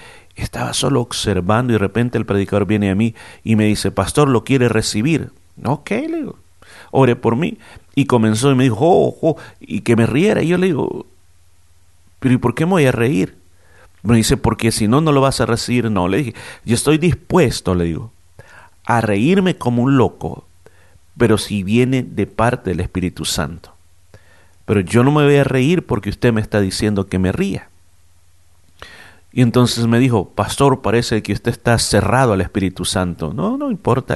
[0.44, 4.30] estaba solo observando y de repente el predicador viene a mí y me dice, pastor,
[4.30, 5.32] ¿lo quiere recibir?
[5.64, 6.40] Ok, le digo,
[6.92, 7.58] ore por mí.
[7.96, 10.42] Y comenzó y me dijo, oh, oh, y que me riera.
[10.42, 11.06] Y yo le digo,
[12.20, 13.36] pero ¿y por qué me voy a reír?
[14.04, 15.90] Me dice, porque si no, no lo vas a recibir.
[15.92, 18.12] No, le dije, yo estoy dispuesto, le digo,
[18.86, 20.46] a reírme como un loco,
[21.18, 23.74] pero si viene de parte del Espíritu Santo.
[24.66, 27.71] Pero yo no me voy a reír porque usted me está diciendo que me ría.
[29.34, 33.34] Y entonces me dijo, pastor, parece que usted está cerrado al Espíritu Santo.
[33.34, 34.16] No, no importa.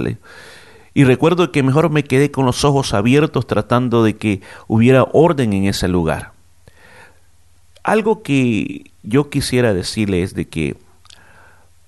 [0.94, 5.54] Y recuerdo que mejor me quedé con los ojos abiertos tratando de que hubiera orden
[5.54, 6.34] en ese lugar.
[7.84, 10.76] Algo que yo quisiera decirle es de que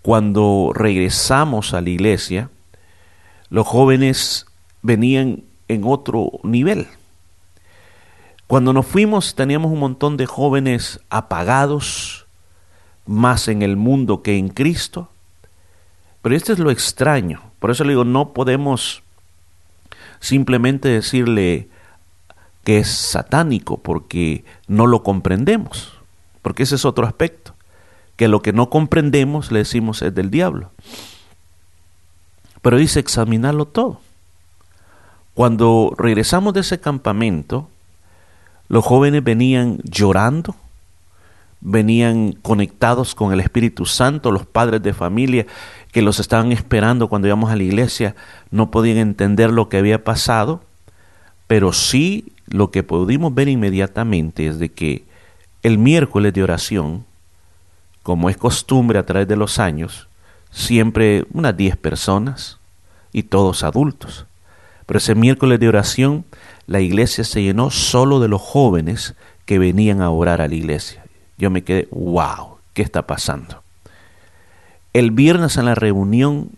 [0.03, 2.49] cuando regresamos a la iglesia,
[3.49, 4.45] los jóvenes
[4.81, 6.87] venían en otro nivel.
[8.45, 12.26] Cuando nos fuimos teníamos un montón de jóvenes apagados,
[13.07, 15.09] más en el mundo que en Cristo.
[16.21, 17.41] Pero esto es lo extraño.
[17.59, 19.01] Por eso le digo, no podemos
[20.19, 21.69] simplemente decirle
[22.63, 25.93] que es satánico porque no lo comprendemos.
[26.41, 27.53] Porque ese es otro aspecto.
[28.15, 30.71] Que lo que no comprendemos le decimos es del diablo.
[32.61, 34.01] Pero dice examinarlo todo.
[35.33, 37.69] Cuando regresamos de ese campamento,
[38.69, 40.55] los jóvenes venían llorando,
[41.61, 45.45] venían conectados con el Espíritu Santo, los padres de familia
[45.91, 48.15] que los estaban esperando cuando íbamos a la iglesia
[48.51, 50.61] no podían entender lo que había pasado,
[51.47, 55.05] pero sí lo que pudimos ver inmediatamente es de que
[55.63, 57.05] el miércoles de oración,
[58.03, 60.07] como es costumbre a través de los años,
[60.51, 62.59] siempre unas diez personas
[63.11, 64.25] y todos adultos.
[64.85, 66.25] Pero ese miércoles de oración
[66.67, 69.15] la iglesia se llenó solo de los jóvenes
[69.45, 71.06] que venían a orar a la iglesia
[71.37, 73.63] yo me quedé, wow, ¿qué está pasando?
[74.93, 76.49] El viernes en la reunión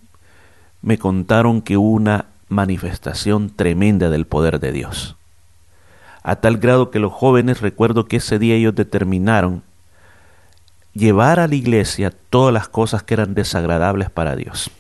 [0.81, 5.15] me contaron que hubo una manifestación tremenda del poder de Dios.
[6.23, 9.63] A tal grado que los jóvenes, recuerdo que ese día ellos determinaron
[10.93, 14.71] llevar a la iglesia todas las cosas que eran desagradables para Dios.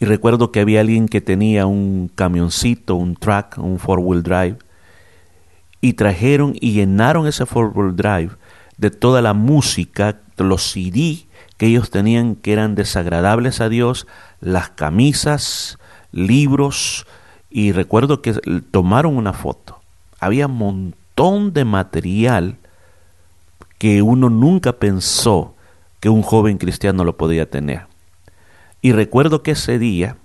[0.00, 4.58] Y recuerdo que había alguien que tenía un camioncito, un truck, un four-wheel drive,
[5.84, 8.30] y trajeron y llenaron ese forward drive
[8.78, 11.26] de toda la música, los CD
[11.58, 14.06] que ellos tenían que eran desagradables a Dios,
[14.40, 15.78] las camisas,
[16.10, 17.06] libros,
[17.50, 18.32] y recuerdo que
[18.70, 19.78] tomaron una foto.
[20.20, 22.56] Había un montón de material
[23.76, 25.54] que uno nunca pensó
[26.00, 27.88] que un joven cristiano lo podía tener.
[28.80, 30.16] Y recuerdo que ese día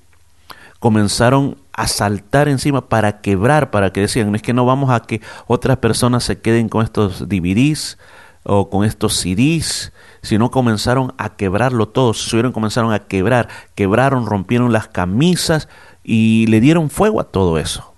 [0.79, 5.21] comenzaron a saltar encima para quebrar, para que decían, es que no vamos a que
[5.47, 7.97] otras personas se queden con estos DVDs
[8.43, 14.73] o con estos CDs, sino comenzaron a quebrarlo todo, subieron, comenzaron a quebrar, quebraron, rompieron
[14.73, 15.67] las camisas
[16.03, 17.93] y le dieron fuego a todo eso.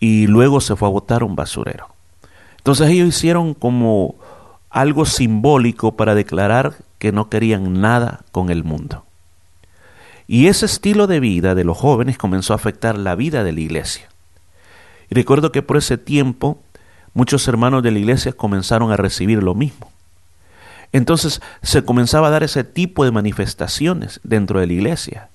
[0.00, 1.88] Y luego se fue a botar un basurero.
[2.58, 4.16] Entonces ellos hicieron como
[4.70, 9.03] algo simbólico para declarar que no querían nada con el mundo.
[10.26, 13.60] Y ese estilo de vida de los jóvenes comenzó a afectar la vida de la
[13.60, 14.08] iglesia.
[15.10, 16.62] Y recuerdo que por ese tiempo
[17.12, 19.90] muchos hermanos de la iglesia comenzaron a recibir lo mismo.
[20.92, 25.28] Entonces se comenzaba a dar ese tipo de manifestaciones dentro de la iglesia.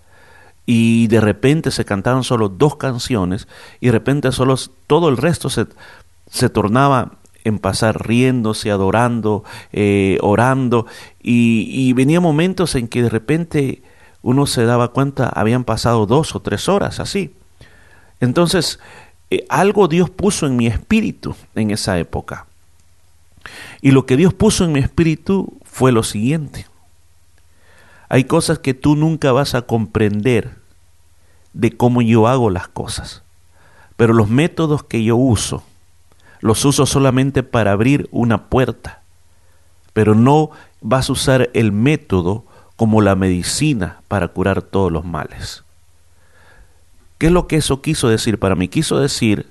[0.65, 3.47] Y de repente se cantaban solo dos canciones
[3.79, 4.55] y de repente solo
[4.87, 5.65] todo el resto se,
[6.29, 10.85] se tornaba en pasar riéndose, adorando, eh, orando.
[11.21, 13.81] Y, y venía momentos en que de repente
[14.21, 17.33] uno se daba cuenta, habían pasado dos o tres horas así.
[18.19, 18.79] Entonces,
[19.29, 22.45] eh, algo Dios puso en mi espíritu en esa época.
[23.81, 26.67] Y lo que Dios puso en mi espíritu fue lo siguiente.
[28.09, 30.55] Hay cosas que tú nunca vas a comprender
[31.53, 33.23] de cómo yo hago las cosas.
[33.95, 35.63] Pero los métodos que yo uso,
[36.41, 39.01] los uso solamente para abrir una puerta.
[39.93, 40.51] Pero no
[40.81, 42.45] vas a usar el método
[42.79, 45.65] como la medicina para curar todos los males.
[47.17, 48.69] ¿Qué es lo que eso quiso decir para mí?
[48.69, 49.47] Quiso decir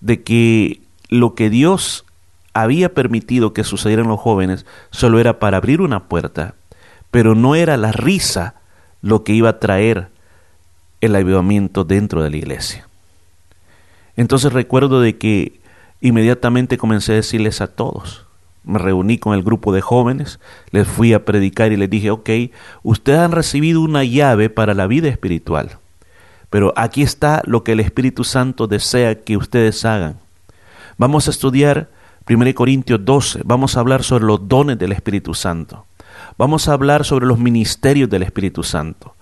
[0.00, 2.04] de que lo que Dios
[2.52, 6.56] había permitido que sucediera en los jóvenes solo era para abrir una puerta,
[7.12, 8.56] pero no era la risa
[9.00, 10.08] lo que iba a traer
[11.00, 12.88] el avivamiento dentro de la iglesia.
[14.16, 15.60] Entonces recuerdo de que
[16.00, 18.26] inmediatamente comencé a decirles a todos,
[18.64, 22.30] me reuní con el grupo de jóvenes, les fui a predicar y les dije, ok,
[22.82, 25.78] ustedes han recibido una llave para la vida espiritual,
[26.50, 30.18] pero aquí está lo que el Espíritu Santo desea que ustedes hagan.
[30.98, 31.88] Vamos a estudiar
[32.28, 35.86] 1 Corintios 12, vamos a hablar sobre los dones del Espíritu Santo,
[36.36, 39.14] vamos a hablar sobre los ministerios del Espíritu Santo,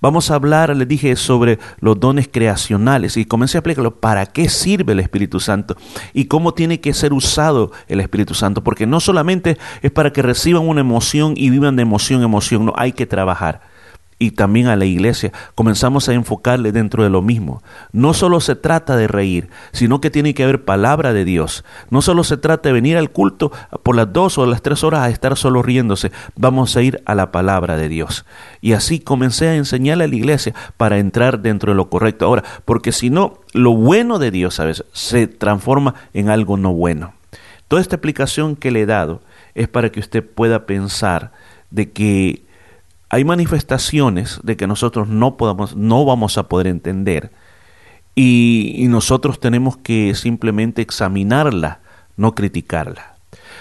[0.00, 3.16] Vamos a hablar, les dije, sobre los dones creacionales.
[3.16, 4.00] Y comencé a explicarlo.
[4.00, 5.76] Para qué sirve el Espíritu Santo
[6.14, 10.22] y cómo tiene que ser usado el Espíritu Santo, porque no solamente es para que
[10.22, 13.69] reciban una emoción y vivan de emoción en emoción, no, hay que trabajar
[14.20, 17.62] y también a la iglesia, comenzamos a enfocarle dentro de lo mismo.
[17.90, 21.64] No solo se trata de reír, sino que tiene que haber palabra de Dios.
[21.88, 23.50] No solo se trata de venir al culto
[23.82, 27.14] por las dos o las tres horas a estar solo riéndose, vamos a ir a
[27.14, 28.26] la palabra de Dios.
[28.60, 32.26] Y así comencé a enseñarle a la iglesia para entrar dentro de lo correcto.
[32.26, 34.84] Ahora, porque si no, lo bueno de Dios, ¿sabes?
[34.92, 37.14] Se transforma en algo no bueno.
[37.68, 39.22] Toda esta explicación que le he dado
[39.54, 41.32] es para que usted pueda pensar
[41.70, 42.49] de que
[43.10, 47.32] hay manifestaciones de que nosotros no, podamos, no vamos a poder entender
[48.14, 51.80] y, nosotros tenemos que simplemente examinarla,
[52.16, 53.16] no criticarla.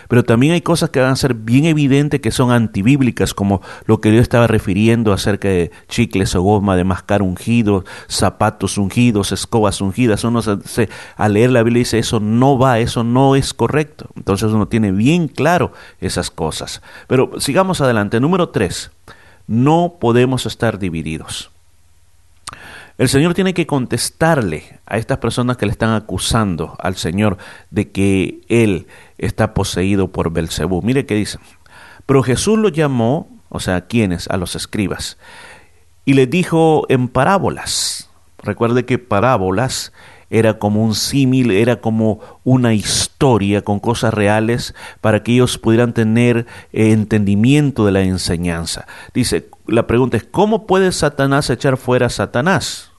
[0.08, 4.02] Pero también hay cosas que van a ser bien evidentes que son antibíblicas, como lo
[4.02, 9.82] que yo estaba refiriendo acerca de chicles o goma de mascar ungidos, zapatos ungidos, escobas
[9.82, 10.24] ungidas.
[10.24, 10.42] Uno
[11.16, 14.10] al leer la Biblia dice, eso no va, eso no es correcto.
[14.16, 16.82] Entonces uno tiene bien claro esas cosas.
[17.08, 18.20] Pero sigamos adelante.
[18.20, 18.92] Número tres,
[19.50, 21.50] no podemos estar divididos.
[23.00, 27.40] El Señor tiene que contestarle a estas personas que le están acusando al Señor
[27.72, 28.86] de que Él
[29.18, 30.84] está poseído por Belcebú.
[30.84, 31.40] Mire qué dice.
[32.06, 34.28] Pero Jesús lo llamó, o sea, ¿a quiénes?
[34.28, 35.18] A los escribas.
[36.06, 38.08] Y les dijo en parábolas.
[38.44, 39.94] Recuerde que parábolas
[40.30, 45.94] era como un símil, era como una historia con cosas reales para que ellos pudieran
[45.94, 48.88] tener eh, entendimiento de la enseñanza.
[49.14, 52.90] Dice, la pregunta es, ¿cómo puede Satanás echar fuera a Satanás?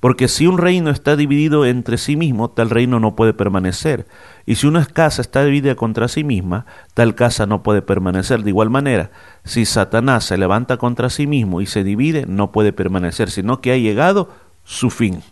[0.00, 4.06] Porque si un reino está dividido entre sí mismo, tal reino no puede permanecer.
[4.44, 8.42] Y si una casa está dividida contra sí misma, tal casa no puede permanecer.
[8.42, 9.10] De igual manera,
[9.44, 13.72] si Satanás se levanta contra sí mismo y se divide, no puede permanecer, sino que
[13.72, 14.30] ha llegado
[14.64, 15.22] su fin.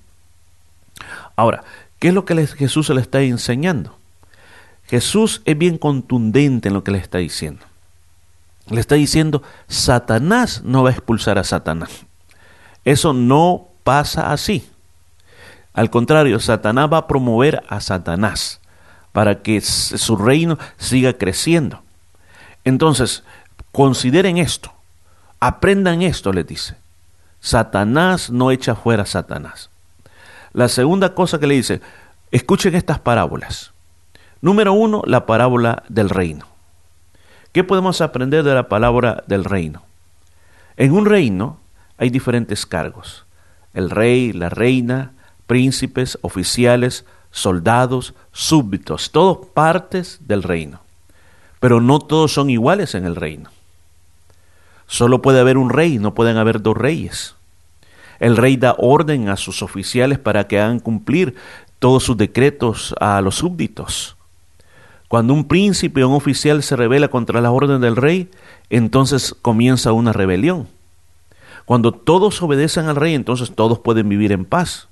[1.37, 1.65] Ahora,
[1.99, 3.97] ¿qué es lo que Jesús le está enseñando?
[4.87, 7.65] Jesús es bien contundente en lo que le está diciendo.
[8.69, 12.07] Le está diciendo, Satanás no va a expulsar a Satanás.
[12.85, 14.69] Eso no pasa así.
[15.73, 18.61] Al contrario, Satanás va a promover a Satanás
[19.13, 21.83] para que su reino siga creciendo.
[22.65, 23.25] Entonces,
[23.73, 24.73] consideren esto,
[25.41, 26.77] aprendan esto, les dice.
[27.41, 29.71] Satanás no echa fuera a Satanás.
[30.55, 31.81] La segunda cosa que le dice,
[32.31, 33.73] escuchen estas parábolas.
[34.41, 36.47] Número uno, la parábola del reino.
[37.51, 39.83] ¿Qué podemos aprender de la palabra del reino?
[40.77, 41.59] En un reino
[41.99, 43.27] hay diferentes cargos.
[43.75, 45.13] el rey, la reina,
[45.49, 50.81] príncipes, oficiales, soldados, súbditos, todos partes del reino.
[51.59, 53.51] Pero no todos son iguales en el reino.
[54.87, 57.35] Solo puede haber un rey, no pueden haber dos reyes.
[58.25, 61.35] El rey da orden a sus oficiales para que hagan cumplir
[61.79, 64.17] todos sus decretos a los súbditos.
[65.09, 68.31] Cuando un príncipe o un oficial se rebela contra la orden del rey,
[68.71, 70.69] entonces comienza una rebelión.
[71.67, 74.89] Cuando todos obedecen al rey, entonces todos pueden vivir en paz.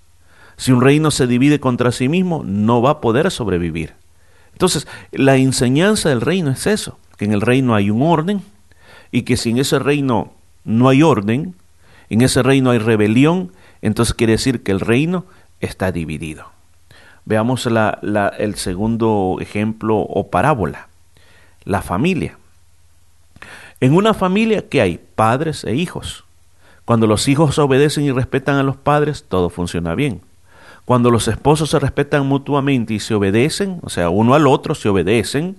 [0.58, 3.94] Si un reino se divide contra sí mismo, no va a poder sobrevivir.
[4.52, 8.42] Entonces, la enseñanza del reino es eso, que en el reino hay un orden
[9.10, 11.54] y que si en ese reino no hay orden,
[12.12, 15.24] en ese reino hay rebelión, entonces quiere decir que el reino
[15.60, 16.44] está dividido.
[17.24, 20.88] Veamos el segundo ejemplo o parábola,
[21.64, 22.36] la familia.
[23.80, 25.00] En una familia, ¿qué hay?
[25.14, 26.24] Padres e hijos.
[26.84, 30.20] Cuando los hijos obedecen y respetan a los padres, todo funciona bien.
[30.84, 34.90] Cuando los esposos se respetan mutuamente y se obedecen, o sea, uno al otro se
[34.90, 35.56] obedecen,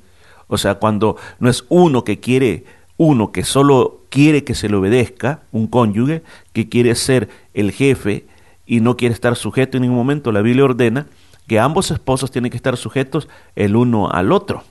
[0.48, 2.66] o sea, cuando no es uno que quiere,
[2.98, 6.24] uno que solo quiere que se le obedezca, un cónyuge
[6.54, 8.26] que quiere ser el jefe
[8.66, 11.08] y no quiere estar sujeto en ningún momento, la Biblia ordena
[11.48, 14.64] que ambos esposos tienen que estar sujetos el uno al otro.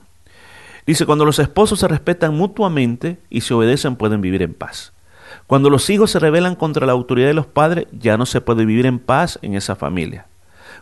[0.86, 4.92] Dice, cuando los esposos se respetan mutuamente y se obedecen, pueden vivir en paz.
[5.46, 8.64] Cuando los hijos se rebelan contra la autoridad de los padres, ya no se puede
[8.64, 10.26] vivir en paz en esa familia.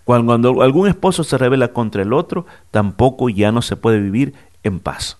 [0.05, 4.81] Cuando algún esposo se revela contra el otro, tampoco ya no se puede vivir en
[4.81, 5.20] paz.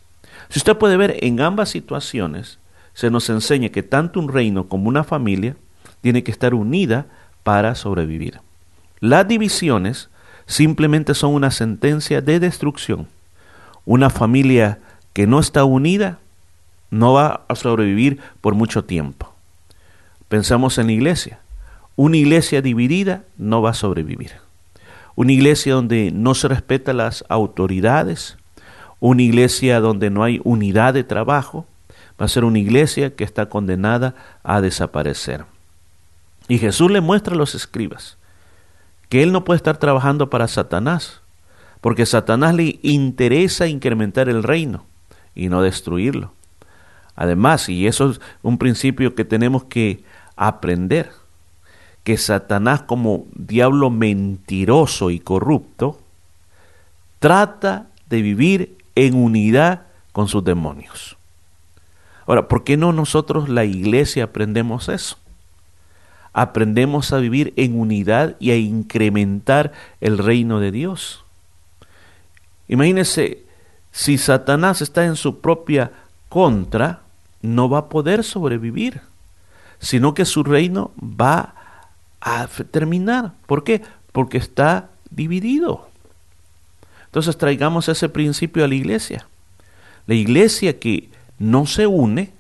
[0.51, 2.59] Si usted puede ver en ambas situaciones,
[2.93, 5.57] se nos enseña que tanto un reino como una familia
[6.01, 7.07] tiene que estar unida
[7.45, 8.41] para sobrevivir.
[8.99, 10.11] Las divisiones
[10.47, 13.07] simplemente son una sentencia de destrucción.
[13.85, 14.81] Una familia
[15.13, 16.19] que no está unida
[16.91, 19.33] no va a sobrevivir por mucho tiempo.
[20.29, 21.39] Pensamos en la iglesia.
[21.95, 24.33] Una iglesia dividida no va a sobrevivir.
[25.15, 28.37] Una iglesia donde no se respeta las autoridades,
[29.01, 31.67] una iglesia donde no hay unidad de trabajo,
[32.21, 35.45] va a ser una iglesia que está condenada a desaparecer.
[36.49, 38.19] Y Jesús le muestra a los escribas
[39.09, 41.21] que él no puede estar trabajando para Satanás,
[41.81, 44.85] porque Satanás le interesa incrementar el reino
[45.35, 46.33] y no destruirlo.
[47.17, 50.05] Además, y eso es un principio que tenemos que
[50.37, 51.11] aprender,
[52.05, 55.99] que Satanás como diablo mentiroso y corrupto
[57.19, 59.83] trata de vivir en unidad
[60.13, 61.17] con sus demonios.
[62.27, 65.17] Ahora, ¿por qué no nosotros la iglesia aprendemos eso?
[66.33, 71.25] Aprendemos a vivir en unidad y a incrementar el reino de Dios.
[72.69, 73.45] Imagínense,
[73.91, 75.91] si Satanás está en su propia
[76.29, 77.03] contra,
[77.43, 79.01] no va a poder sobrevivir,
[79.81, 81.55] sino que su reino va
[82.21, 83.33] a terminar.
[83.47, 83.83] ¿Por qué?
[84.13, 85.90] Porque está dividido.
[87.11, 89.27] Entonces traigamos ese principio a la iglesia.
[90.07, 92.33] La iglesia que no se une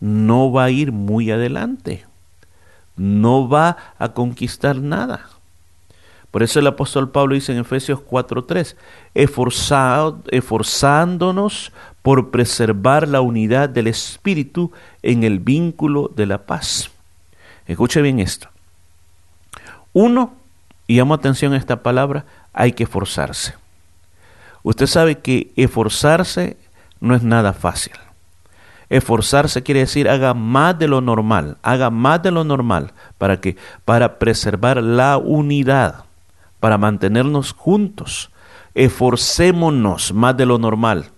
[0.00, 2.04] no va a ir muy adelante,
[2.96, 5.28] no va a conquistar nada.
[6.32, 8.74] Por eso el apóstol Pablo dice en Efesios 4:3,
[9.14, 11.72] esforzándonos
[12.02, 14.72] por preservar la unidad del Espíritu
[15.02, 16.90] en el vínculo de la paz.
[17.66, 18.48] Escuche bien esto.
[19.92, 20.34] Uno,
[20.88, 23.54] y llamo atención a esta palabra, hay que esforzarse.
[24.64, 26.56] Usted sabe que esforzarse
[26.98, 27.92] no es nada fácil.
[28.88, 33.56] Esforzarse quiere decir haga más de lo normal, haga más de lo normal para que
[33.84, 36.06] para preservar la unidad
[36.64, 38.30] para mantenernos juntos.
[38.74, 41.10] Esforcémonos más de lo normal.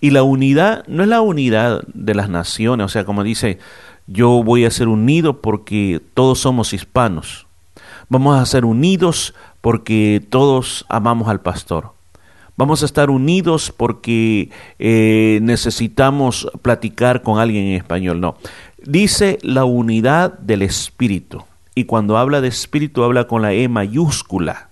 [0.00, 3.58] Y la unidad no es la unidad de las naciones, o sea, como dice,
[4.06, 7.46] yo voy a ser unido porque todos somos hispanos.
[8.08, 11.99] Vamos a ser unidos porque todos amamos al pastor.
[12.60, 18.20] Vamos a estar unidos porque eh, necesitamos platicar con alguien en español.
[18.20, 18.36] No.
[18.84, 21.42] Dice la unidad del espíritu.
[21.74, 24.68] Y cuando habla de espíritu habla con la E mayúscula.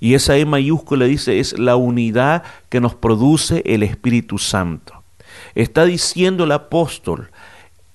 [0.00, 5.02] Y esa E mayúscula dice es la unidad que nos produce el Espíritu Santo.
[5.54, 7.30] Está diciendo el apóstol,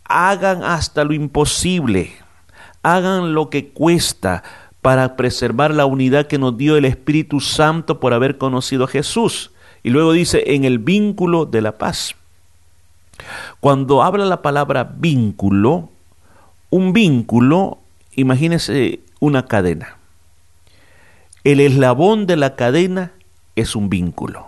[0.03, 2.11] hagan hasta lo imposible,
[2.83, 4.43] hagan lo que cuesta
[4.81, 9.51] para preservar la unidad que nos dio el Espíritu Santo por haber conocido a Jesús.
[9.83, 12.15] Y luego dice, en el vínculo de la paz.
[13.59, 15.89] Cuando habla la palabra vínculo,
[16.69, 17.77] un vínculo,
[18.15, 19.97] imagínese una cadena.
[21.43, 23.11] El eslabón de la cadena
[23.55, 24.47] es un vínculo.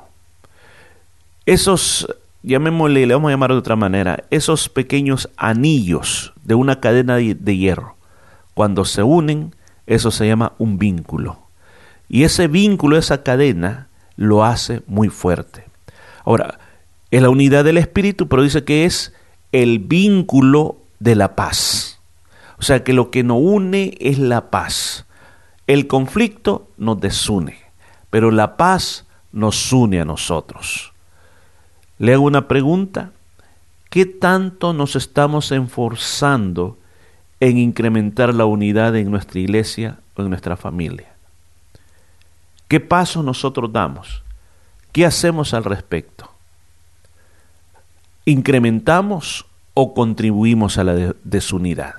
[1.46, 2.08] Esos,
[2.42, 7.58] llamémosle, le vamos a llamar de otra manera, esos pequeños anillos de una cadena de
[7.58, 7.96] hierro,
[8.54, 9.54] cuando se unen,
[9.88, 11.40] eso se llama un vínculo.
[12.10, 15.66] Y ese vínculo, esa cadena, lo hace muy fuerte.
[16.26, 16.60] Ahora,
[17.12, 19.14] es la unidad del espíritu, pero dice que es
[19.52, 22.00] el vínculo de la paz.
[22.58, 25.06] O sea que lo que nos une es la paz.
[25.68, 27.58] El conflicto nos desune,
[28.10, 30.94] pero la paz nos une a nosotros.
[31.98, 33.12] Le hago una pregunta.
[33.90, 36.78] ¿Qué tanto nos estamos esforzando
[37.44, 41.14] en incrementar la unidad en nuestra iglesia o en nuestra familia?
[42.70, 44.24] ¿Qué paso nosotros damos?
[44.94, 46.32] ¿Qué hacemos al respecto?
[48.24, 51.96] ¿Incrementamos o contribuimos a la desunidad?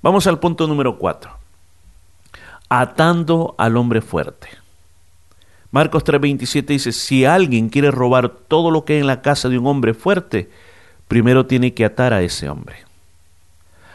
[0.00, 1.36] Vamos al punto número cuatro.
[2.70, 4.48] Atando al hombre fuerte.
[5.72, 9.58] Marcos 3:27 dice, si alguien quiere robar todo lo que hay en la casa de
[9.58, 10.48] un hombre fuerte,
[11.06, 12.89] primero tiene que atar a ese hombre.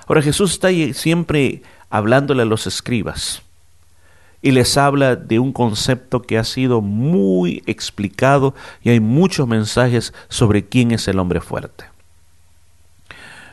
[0.08, 3.42] Ahora Jesús está siempre hablándole a los escribas
[4.42, 8.54] y les habla de un concepto que ha sido muy explicado
[8.84, 11.86] y hay muchos mensajes sobre quién es el hombre fuerte.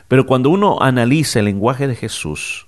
[0.07, 2.67] Pero cuando uno analiza el lenguaje de Jesús,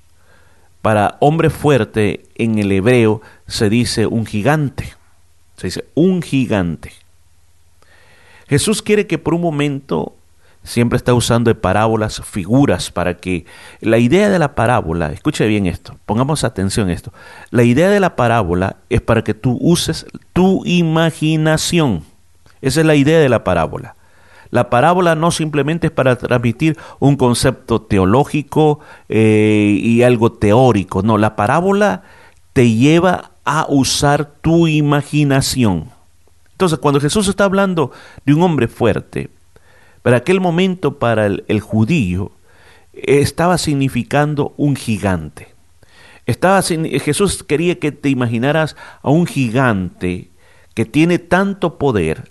[0.81, 4.93] para hombre fuerte en el hebreo se dice un gigante.
[5.57, 6.93] Se dice un gigante.
[8.47, 10.15] Jesús quiere que por un momento
[10.65, 13.45] siempre está usando de parábolas, figuras, para que
[13.79, 17.13] la idea de la parábola, escuche bien esto, pongamos atención a esto,
[17.51, 22.03] la idea de la parábola es para que tú uses tu imaginación.
[22.61, 23.95] Esa es la idea de la parábola.
[24.49, 31.17] La parábola no simplemente es para transmitir un concepto teológico eh, y algo teórico, no,
[31.17, 32.03] la parábola
[32.53, 35.89] te lleva a usar tu imaginación.
[36.51, 37.91] Entonces, cuando Jesús está hablando
[38.25, 39.29] de un hombre fuerte,
[40.05, 42.31] para aquel momento para el, judío
[42.93, 45.47] estaba significando un gigante.
[46.27, 50.29] Estaba, Jesús quería que te imaginaras a un gigante
[50.75, 52.29] que tiene tanto poder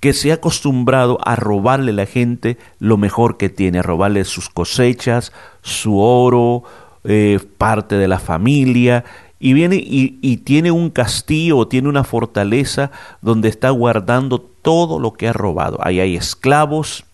[0.00, 4.24] que se ha acostumbrado a robarle a la gente lo mejor que tiene, a robarle
[4.24, 6.62] sus cosechas, su oro,
[7.04, 9.04] eh, parte de la familia,
[9.38, 12.90] y viene y, y, tiene un castillo o tiene una fortaleza
[13.20, 15.78] donde está guardando todo lo que ha robado.
[15.82, 17.04] Ahí hay esclavos,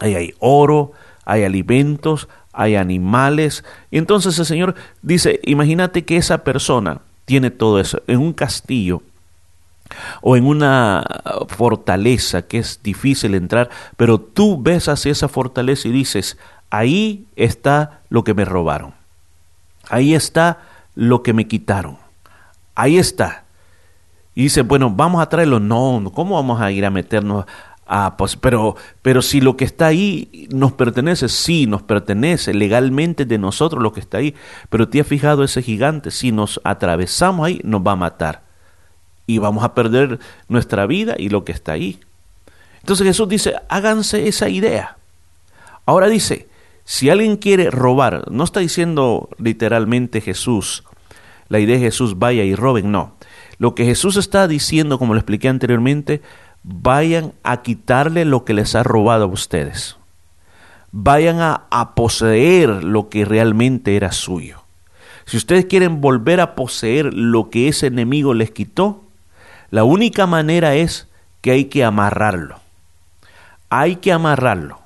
[0.00, 0.92] ahí hay oro,
[1.24, 3.64] hay alimentos, hay animales.
[3.90, 9.02] Y entonces el Señor dice, imagínate que esa persona tiene todo eso en un castillo
[10.20, 11.04] o en una
[11.48, 16.38] fortaleza que es difícil entrar, pero tú ves hacia esa fortaleza y dices,
[16.70, 18.94] ahí está lo que me robaron,
[19.88, 20.58] ahí está
[20.94, 21.98] lo que me quitaron,
[22.74, 23.44] ahí está.
[24.34, 25.58] Y dice, bueno, vamos a traerlo.
[25.58, 27.46] No, ¿cómo vamos a ir a meternos
[27.92, 33.24] Ah, pues, pero, pero si lo que está ahí nos pertenece, sí, nos pertenece legalmente
[33.24, 34.36] de nosotros lo que está ahí.
[34.68, 38.42] Pero te has fijado ese gigante, si nos atravesamos ahí, nos va a matar.
[39.26, 41.98] Y vamos a perder nuestra vida y lo que está ahí.
[42.78, 44.96] Entonces Jesús dice, háganse esa idea.
[45.84, 46.46] Ahora dice,
[46.84, 50.84] si alguien quiere robar, no está diciendo literalmente Jesús,
[51.48, 53.16] la idea de Jesús, vaya y roben, no.
[53.58, 56.22] Lo que Jesús está diciendo, como lo expliqué anteriormente,
[56.62, 59.96] vayan a quitarle lo que les ha robado a ustedes.
[60.92, 64.64] Vayan a, poseer lo que realmente era suyo.
[65.24, 69.04] Si ustedes quieren volver a poseer lo que ese enemigo les quitó,
[69.70, 71.08] la única manera es
[71.40, 72.58] que hay que amarrarlo.
[73.68, 74.80] Hay que amarrarlo.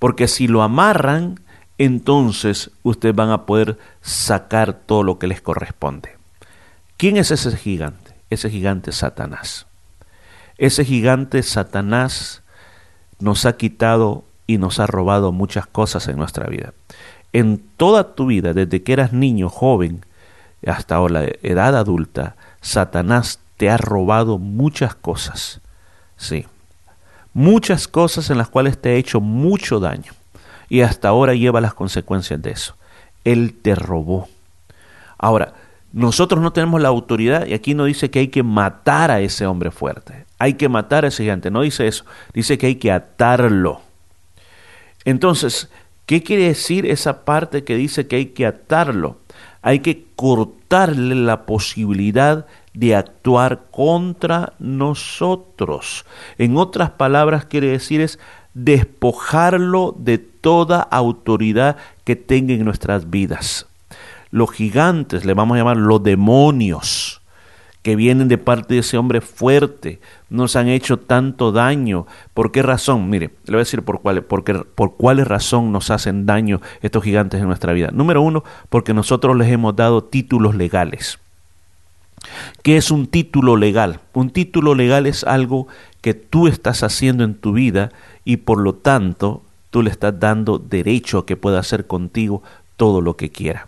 [0.00, 1.40] Porque si lo amarran,
[1.78, 6.16] entonces ustedes van a poder sacar todo lo que les corresponde.
[6.96, 8.14] ¿Quién es ese gigante?
[8.28, 9.67] Ese gigante es Satanás.
[10.58, 12.42] Ese gigante Satanás
[13.20, 16.72] nos ha quitado y nos ha robado muchas cosas en nuestra vida.
[17.32, 20.04] En toda tu vida, desde que eras niño, joven,
[20.66, 25.60] hasta la edad adulta, Satanás te ha robado muchas cosas.
[26.16, 26.46] Sí.
[27.34, 30.12] Muchas cosas en las cuales te ha hecho mucho daño.
[30.68, 32.76] Y hasta ahora lleva las consecuencias de eso.
[33.24, 34.28] Él te robó.
[35.18, 35.54] Ahora,
[35.92, 39.46] nosotros no tenemos la autoridad y aquí no dice que hay que matar a ese
[39.46, 40.26] hombre fuerte.
[40.38, 41.50] Hay que matar a ese gigante.
[41.50, 42.04] No dice eso.
[42.34, 43.80] Dice que hay que atarlo.
[45.04, 45.70] Entonces,
[46.04, 49.16] ¿qué quiere decir esa parte que dice que hay que atarlo?
[49.62, 56.04] Hay que cortarle la posibilidad de actuar contra nosotros.
[56.36, 58.18] En otras palabras, quiere decir es
[58.52, 63.67] despojarlo de toda autoridad que tenga en nuestras vidas
[64.30, 67.22] los gigantes, le vamos a llamar los demonios,
[67.82, 72.06] que vienen de parte de ese hombre fuerte, nos han hecho tanto daño.
[72.34, 73.08] ¿Por qué razón?
[73.08, 77.04] Mire, le voy a decir por cuál, porque, por cuál razón nos hacen daño estos
[77.04, 77.90] gigantes en nuestra vida.
[77.92, 81.18] Número uno, porque nosotros les hemos dado títulos legales.
[82.62, 84.00] ¿Qué es un título legal?
[84.12, 85.68] Un título legal es algo
[86.00, 87.90] que tú estás haciendo en tu vida
[88.24, 92.42] y por lo tanto tú le estás dando derecho a que pueda hacer contigo
[92.76, 93.67] todo lo que quiera.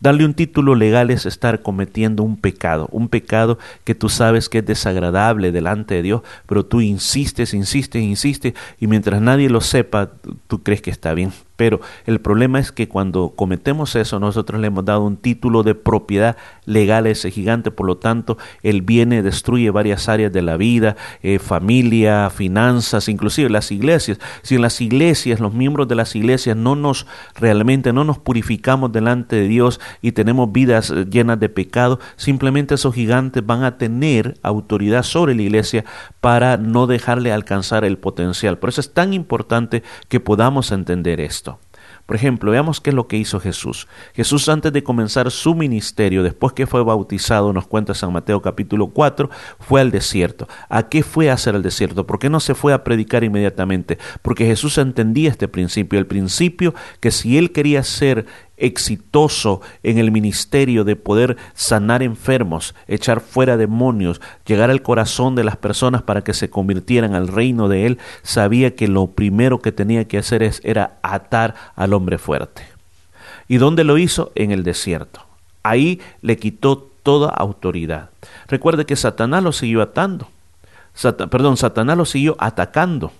[0.00, 4.58] Darle un título legal es estar cometiendo un pecado, un pecado que tú sabes que
[4.58, 10.10] es desagradable delante de Dios, pero tú insistes, insistes, insistes y mientras nadie lo sepa,
[10.46, 11.32] tú crees que está bien.
[11.60, 15.74] Pero el problema es que cuando cometemos eso, nosotros le hemos dado un título de
[15.74, 20.56] propiedad legal a ese gigante, por lo tanto, él viene, destruye varias áreas de la
[20.56, 24.18] vida, eh, familia, finanzas, inclusive las iglesias.
[24.40, 28.90] Si en las iglesias, los miembros de las iglesias no nos realmente no nos purificamos
[28.90, 33.76] delante de Dios y tenemos vidas eh, llenas de pecado, simplemente esos gigantes van a
[33.76, 35.84] tener autoridad sobre la iglesia
[36.22, 38.56] para no dejarle alcanzar el potencial.
[38.56, 41.49] Por eso es tan importante que podamos entender esto.
[42.10, 43.86] Por ejemplo, veamos qué es lo que hizo Jesús.
[44.14, 48.88] Jesús antes de comenzar su ministerio, después que fue bautizado, nos cuenta San Mateo capítulo
[48.88, 49.30] 4,
[49.60, 50.48] fue al desierto.
[50.68, 52.08] ¿A qué fue a hacer el desierto?
[52.08, 53.96] ¿Por qué no se fue a predicar inmediatamente?
[54.22, 58.26] Porque Jesús entendía este principio, el principio que si él quería ser
[58.60, 65.44] exitoso en el ministerio de poder sanar enfermos, echar fuera demonios, llegar al corazón de
[65.44, 69.72] las personas para que se convirtieran al reino de Él, sabía que lo primero que
[69.72, 72.62] tenía que hacer es, era atar al hombre fuerte.
[73.48, 74.32] ¿Y dónde lo hizo?
[74.34, 75.26] En el desierto.
[75.62, 78.10] Ahí le quitó toda autoridad.
[78.46, 80.28] Recuerde que Satanás lo siguió atando.
[81.30, 83.12] perdón, Satanás lo siguió atacando.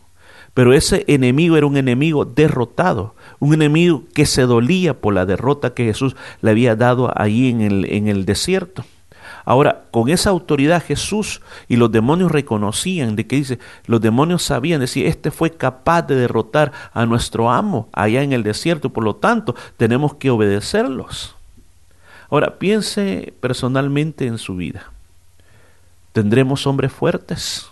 [0.55, 5.75] Pero ese enemigo era un enemigo derrotado, un enemigo que se dolía por la derrota
[5.75, 8.85] que Jesús le había dado ahí en el, en el desierto.
[9.45, 14.81] Ahora, con esa autoridad Jesús y los demonios reconocían de que dice, los demonios sabían
[14.81, 19.17] decir, este fue capaz de derrotar a nuestro amo allá en el desierto, por lo
[19.17, 21.37] tanto, tenemos que obedecerlos.
[22.29, 24.93] Ahora, piense personalmente en su vida.
[26.13, 27.69] ¿Tendremos hombres fuertes,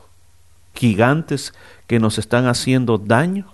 [0.75, 1.53] gigantes
[1.89, 3.47] que nos están haciendo daño.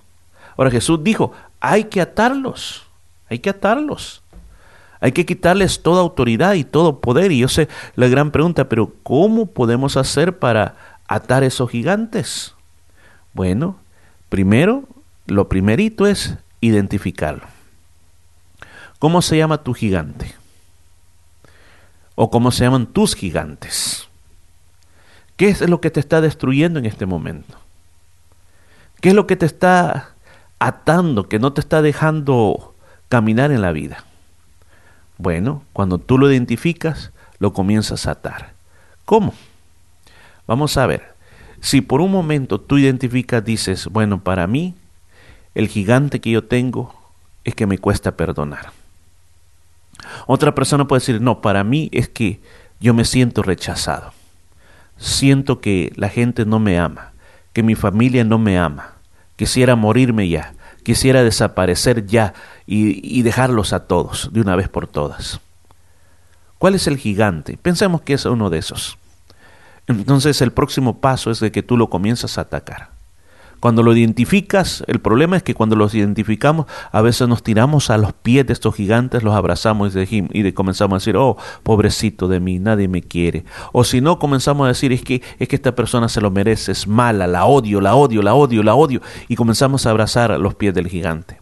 [0.58, 2.84] Ahora Jesús dijo, hay que atarlos,
[3.30, 4.20] hay que atarlos.
[5.00, 7.30] Hay que quitarles toda autoridad y todo poder.
[7.30, 10.76] Y yo sé la gran pregunta, pero ¿cómo podemos hacer para
[11.06, 12.54] atar esos gigantes?
[13.34, 13.76] Bueno,
[14.30, 14.84] primero,
[15.26, 17.44] lo primerito es identificarlo.
[18.98, 20.34] ¿Cómo se llama tu gigante?
[22.14, 24.08] ¿O cómo se llaman tus gigantes?
[25.36, 27.58] ¿Qué es lo que te está destruyendo en este momento?
[29.04, 30.14] ¿Qué es lo que te está
[30.58, 32.74] atando, que no te está dejando
[33.10, 34.02] caminar en la vida?
[35.18, 38.54] Bueno, cuando tú lo identificas, lo comienzas a atar.
[39.04, 39.34] ¿Cómo?
[40.46, 41.12] Vamos a ver.
[41.60, 44.74] Si por un momento tú identificas, dices, bueno, para mí,
[45.54, 46.94] el gigante que yo tengo
[47.44, 48.72] es que me cuesta perdonar.
[50.26, 52.40] Otra persona puede decir, no, para mí es que
[52.80, 54.14] yo me siento rechazado.
[54.96, 57.12] Siento que la gente no me ama,
[57.52, 58.93] que mi familia no me ama.
[59.36, 62.34] Quisiera morirme ya, quisiera desaparecer ya
[62.66, 65.40] y, dejarlos a todos de una vez por todas.
[66.58, 67.58] ¿Cuál es el gigante?
[67.60, 68.96] Pensemos que es uno de esos.
[69.86, 72.93] Entonces el próximo paso es de que tú lo comienzas a atacar.
[73.64, 77.96] Cuando lo identificas, el problema es que cuando los identificamos, a veces nos tiramos a
[77.96, 82.40] los pies de estos gigantes, los abrazamos y, y comenzamos a decir, oh, pobrecito de
[82.40, 83.46] mí, nadie me quiere.
[83.72, 86.72] O si no, comenzamos a decir, es que, es que esta persona se lo merece,
[86.72, 89.00] es mala, la odio, la odio, la odio, la odio.
[89.28, 91.40] Y comenzamos a abrazar los pies del gigante.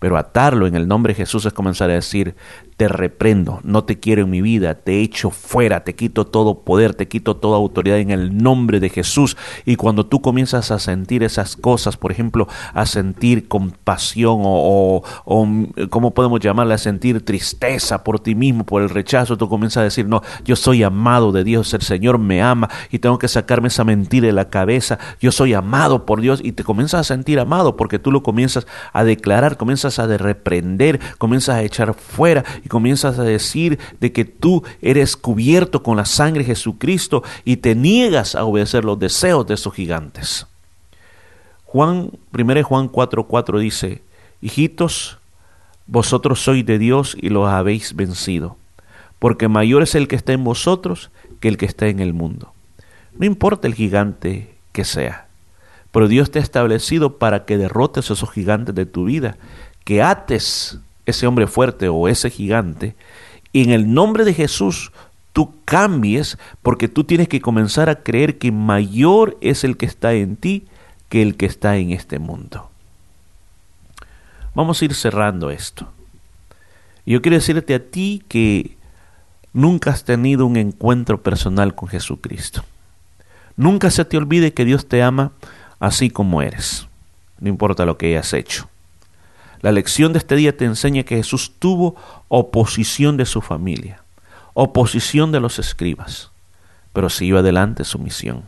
[0.00, 2.34] Pero atarlo en el nombre de Jesús es comenzar a decir,
[2.76, 6.94] te reprendo, no te quiero en mi vida, te echo fuera, te quito todo poder,
[6.94, 9.36] te quito toda autoridad en el nombre de Jesús.
[9.64, 15.48] Y cuando tú comienzas a sentir esas cosas, por ejemplo, a sentir compasión o, o,
[15.88, 16.74] ¿cómo podemos llamarla?
[16.74, 20.56] A sentir tristeza por ti mismo, por el rechazo, tú comienzas a decir, no, yo
[20.56, 24.32] soy amado de Dios, el Señor me ama y tengo que sacarme esa mentira de
[24.32, 28.10] la cabeza, yo soy amado por Dios y te comienzas a sentir amado porque tú
[28.10, 33.78] lo comienzas a declarar, comienzas a reprender, comienzas a echar fuera y comienzas a decir
[34.00, 38.84] de que tú eres cubierto con la sangre de Jesucristo y te niegas a obedecer
[38.84, 40.46] los deseos de esos gigantes.
[41.64, 44.02] Juan, 1 Juan 4:4 dice,
[44.40, 45.18] hijitos,
[45.86, 48.56] vosotros sois de Dios y los habéis vencido,
[49.18, 51.10] porque mayor es el que está en vosotros
[51.40, 52.52] que el que está en el mundo.
[53.18, 55.26] No importa el gigante que sea,
[55.92, 59.36] pero Dios te ha establecido para que derrotes a esos gigantes de tu vida,
[59.84, 62.96] que ates ese hombre fuerte o ese gigante,
[63.52, 64.92] y en el nombre de Jesús
[65.32, 70.12] tú cambies porque tú tienes que comenzar a creer que mayor es el que está
[70.14, 70.66] en ti
[71.08, 72.70] que el que está en este mundo.
[74.54, 75.88] Vamos a ir cerrando esto.
[77.06, 78.76] Yo quiero decirte a ti que
[79.52, 82.64] nunca has tenido un encuentro personal con Jesucristo.
[83.56, 85.32] Nunca se te olvide que Dios te ama
[85.78, 86.88] así como eres,
[87.40, 88.68] no importa lo que hayas hecho.
[89.64, 91.96] La lección de este día te enseña que Jesús tuvo
[92.28, 94.04] oposición de su familia,
[94.52, 96.30] oposición de los escribas,
[96.92, 98.42] pero siguió adelante su misión.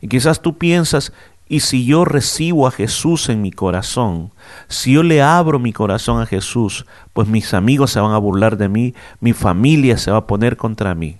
[0.00, 1.12] Y quizás tú piensas,
[1.48, 4.30] y si yo recibo a Jesús en mi corazón,
[4.68, 8.56] si yo le abro mi corazón a Jesús, pues mis amigos se van a burlar
[8.56, 11.18] de mí, mi familia se va a poner contra mí.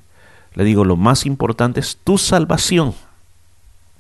[0.55, 2.95] Le digo, lo más importante es tu salvación,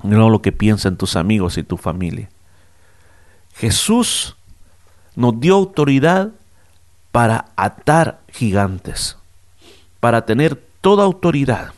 [0.04, 2.28] no lo que piensan tus amigos y tu familia.
[3.54, 4.36] Jesús
[5.16, 6.30] nos dio autoridad
[7.10, 9.16] para atar gigantes,
[10.00, 11.72] para tener toda autoridad,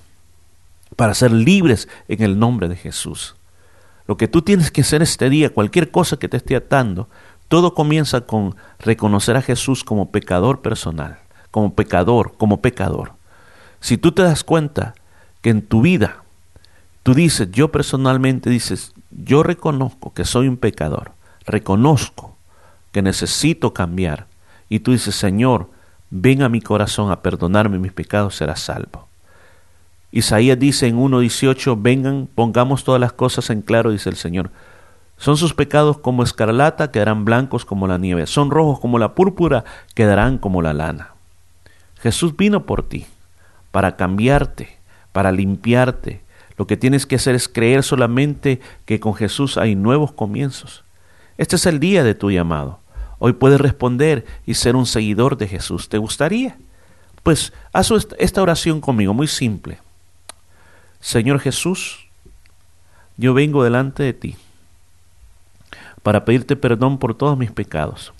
[0.96, 3.36] para ser libres en el nombre de Jesús.
[4.08, 7.08] Lo que tú tienes que hacer este día, cualquier cosa que te esté atando,
[7.46, 11.18] todo comienza con reconocer a Jesús como pecador personal,
[11.50, 13.12] como pecador, como pecador.
[13.80, 14.94] Si tú te das cuenta
[15.40, 16.24] que en tu vida
[17.04, 21.12] tú dices, yo personalmente dices, yo reconozco que soy un pecador,
[21.46, 22.37] reconozco
[22.92, 24.26] que necesito cambiar,
[24.68, 25.70] y tú dices, Señor,
[26.10, 29.08] ven a mi corazón a perdonarme mis pecados, serás salvo.
[30.10, 34.50] Isaías dice en 1.18, vengan, pongamos todas las cosas en claro, dice el Señor.
[35.18, 38.26] Son sus pecados como escarlata, quedarán blancos como la nieve.
[38.26, 39.64] Son rojos como la púrpura,
[39.94, 41.12] quedarán como la lana.
[42.00, 43.06] Jesús vino por ti,
[43.70, 44.78] para cambiarte,
[45.12, 46.22] para limpiarte.
[46.56, 50.84] Lo que tienes que hacer es creer solamente que con Jesús hay nuevos comienzos.
[51.38, 52.80] Este es el día de tu llamado.
[53.20, 55.88] Hoy puedes responder y ser un seguidor de Jesús.
[55.88, 56.58] ¿Te gustaría?
[57.22, 59.78] Pues haz esta oración conmigo, muy simple.
[61.00, 62.06] Señor Jesús,
[63.16, 64.36] yo vengo delante de ti
[66.02, 68.12] para pedirte perdón por todos mis pecados.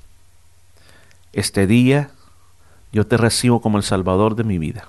[1.33, 2.11] Este día
[2.93, 4.89] yo te recibo como el Salvador de mi vida.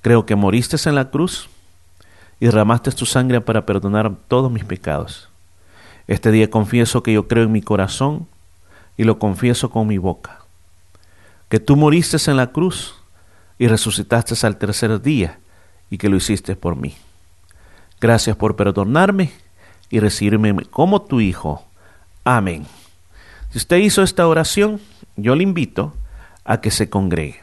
[0.00, 1.48] Creo que moriste en la cruz
[2.40, 5.31] y derramaste tu sangre para perdonar todos mis pecados.
[6.12, 8.26] Este día confieso que yo creo en mi corazón
[8.98, 10.40] y lo confieso con mi boca.
[11.48, 12.96] Que tú moriste en la cruz
[13.58, 15.38] y resucitaste al tercer día
[15.88, 16.94] y que lo hiciste por mí.
[17.98, 19.32] Gracias por perdonarme
[19.88, 21.64] y recibirme como tu Hijo.
[22.24, 22.66] Amén.
[23.48, 24.82] Si usted hizo esta oración,
[25.16, 25.94] yo le invito
[26.44, 27.40] a que se congregue.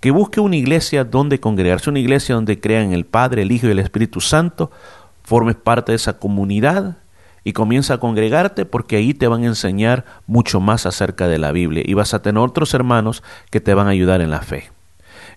[0.00, 3.72] Que busque una iglesia donde congregarse, una iglesia donde crean el Padre, el Hijo y
[3.72, 4.70] el Espíritu Santo,
[5.24, 6.96] formes parte de esa comunidad
[7.46, 11.52] y comienza a congregarte porque ahí te van a enseñar mucho más acerca de la
[11.52, 14.68] Biblia y vas a tener otros hermanos que te van a ayudar en la fe.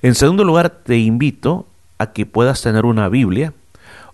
[0.01, 1.68] En segundo lugar, te invito
[1.99, 3.53] a que puedas tener una Biblia.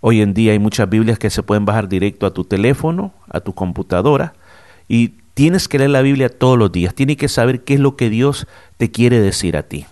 [0.02, 3.40] Hoy en día hay muchas Biblias que se pueden bajar directo a tu teléfono, a
[3.40, 4.34] tu computadora,
[4.90, 6.94] y tienes que leer la Biblia todos los días.
[6.94, 9.86] Tienes que saber qué es lo que Dios te quiere decir a ti.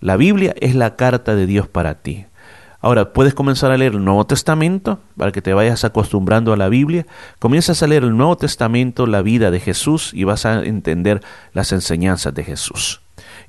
[0.00, 2.26] La Biblia es la carta de Dios para ti.
[2.80, 6.68] Ahora, puedes comenzar a leer el Nuevo Testamento para que te vayas acostumbrando a la
[6.68, 7.06] Biblia.
[7.38, 11.20] Comienzas a leer el Nuevo Testamento, la vida de Jesús, y vas a entender
[11.52, 13.02] las enseñanzas de Jesús.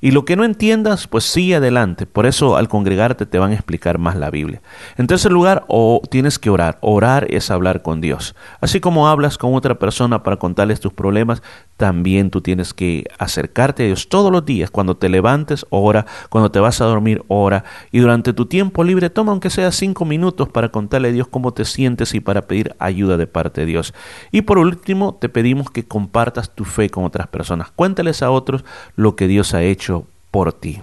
[0.04, 2.06] Y lo que no entiendas, pues sigue adelante.
[2.06, 4.60] Por eso al congregarte te van a explicar más la Biblia.
[4.96, 6.78] En tercer lugar, o tienes que orar.
[6.80, 8.34] Orar es hablar con Dios.
[8.60, 11.40] Así como hablas con otra persona para contarles tus problemas,
[11.76, 14.72] también tú tienes que acercarte a Dios todos los días.
[14.72, 16.04] Cuando te levantes, ora.
[16.30, 17.62] Cuando te vas a dormir, ora.
[17.92, 21.54] Y durante tu tiempo libre, toma aunque sea cinco minutos para contarle a Dios cómo
[21.54, 23.94] te sientes y para pedir ayuda de parte de Dios.
[24.32, 27.70] Y por último, te pedimos que compartas tu fe con otras personas.
[27.70, 28.64] Cuéntales a otros
[28.96, 29.91] lo que Dios ha hecho
[30.32, 30.82] por ti.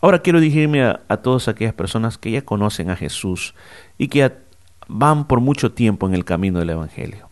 [0.00, 3.54] Ahora quiero dirigirme a, todas aquellas personas que ya conocen a Jesús
[3.96, 4.32] y que
[4.88, 7.28] van por mucho tiempo en el camino del Evangelio.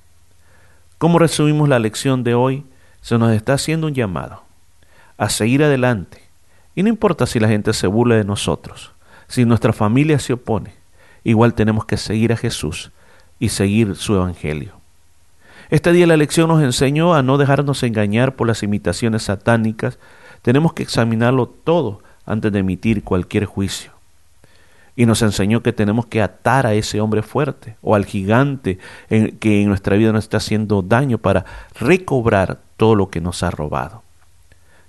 [0.99, 2.65] Como resumimos la lección de hoy?
[3.01, 4.43] Se nos está haciendo un llamado
[5.19, 6.23] a seguir adelante.
[6.77, 8.93] Y no importa si la gente se burla de nosotros,
[9.27, 10.75] si nuestra familia se opone,
[11.25, 12.93] igual tenemos que seguir a Jesús
[13.39, 14.73] y seguir su Evangelio.
[15.69, 19.99] Este día la lección nos enseñó a no dejarnos engañar por las imitaciones satánicas
[20.43, 23.93] tenemos que examinarlo todo antes de emitir cualquier juicio.
[24.95, 28.79] Y nos enseñó que tenemos que atar a ese hombre fuerte o al gigante
[29.09, 31.47] que en nuestra vida nos está haciendo daño para
[31.81, 34.03] recobrar todo lo que nos ha robado.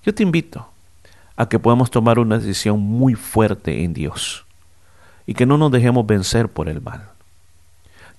[0.03, 0.67] Yo te invito
[1.37, 4.45] a que podamos tomar una decisión muy fuerte en Dios
[5.25, 7.09] y que no nos dejemos vencer por el mal.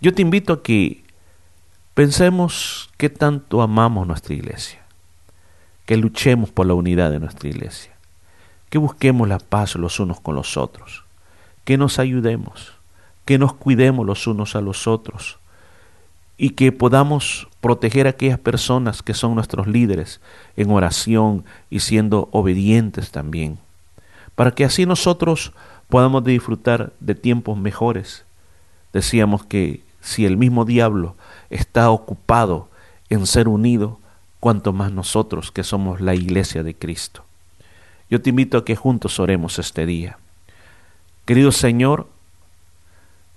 [0.00, 1.04] Yo te invito a que
[1.92, 4.83] pensemos qué tanto amamos nuestra iglesia
[5.86, 7.92] que luchemos por la unidad de nuestra iglesia,
[8.70, 11.04] que busquemos la paz los unos con los otros,
[11.64, 12.72] que nos ayudemos,
[13.24, 15.38] que nos cuidemos los unos a los otros
[16.36, 20.20] y que podamos proteger a aquellas personas que son nuestros líderes
[20.56, 23.58] en oración y siendo obedientes también,
[24.34, 25.52] para que así nosotros
[25.88, 28.24] podamos disfrutar de tiempos mejores.
[28.92, 31.14] Decíamos que si el mismo diablo
[31.50, 32.68] está ocupado
[33.08, 33.98] en ser unido,
[34.44, 37.24] cuanto más nosotros que somos la iglesia de Cristo.
[38.10, 40.18] Yo te invito a que juntos oremos este día.
[41.24, 42.08] Querido Señor,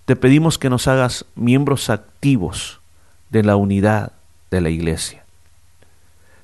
[0.04, 2.82] te pedimos que nos hagas miembros activos
[3.30, 4.12] de la unidad
[4.52, 5.24] de la iglesia.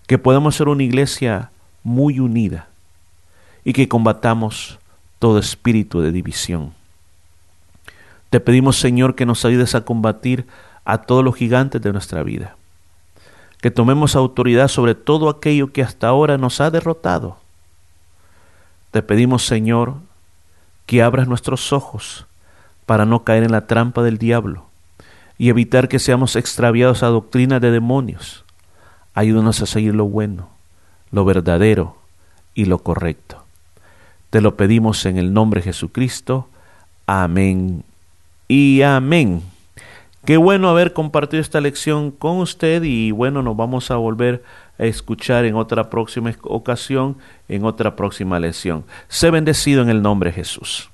[0.08, 1.52] Que podamos ser una iglesia
[1.84, 2.70] muy unida
[3.66, 4.80] y que combatamos
[5.20, 6.72] todo espíritu de división.
[8.30, 10.48] Te pedimos, Señor, que nos ayudes a combatir
[10.86, 12.56] a todos los gigantes de nuestra vida.
[13.64, 17.38] Que tomemos autoridad sobre todo aquello que hasta ahora nos ha derrotado.
[18.92, 19.94] Te pedimos, Señor,
[20.86, 22.26] que abras nuestros ojos
[22.86, 24.66] para no caer en la trampa del diablo
[25.38, 28.44] y evitar que seamos extraviados a doctrinas de demonios.
[29.14, 30.50] Ayúdanos a seguir lo bueno,
[31.12, 31.96] lo verdadero
[32.54, 33.46] y lo correcto.
[34.30, 36.50] Te lo pedimos en el nombre de Jesucristo.
[37.08, 37.86] Amén
[38.50, 39.53] y amén.
[40.26, 44.42] Qué bueno haber compartido esta lección con usted y bueno, nos vamos a volver
[44.80, 47.18] a escuchar en otra próxima ocasión,
[47.50, 48.86] en otra próxima lección.
[49.10, 50.90] Sé bendecido en el nombre de Jesús.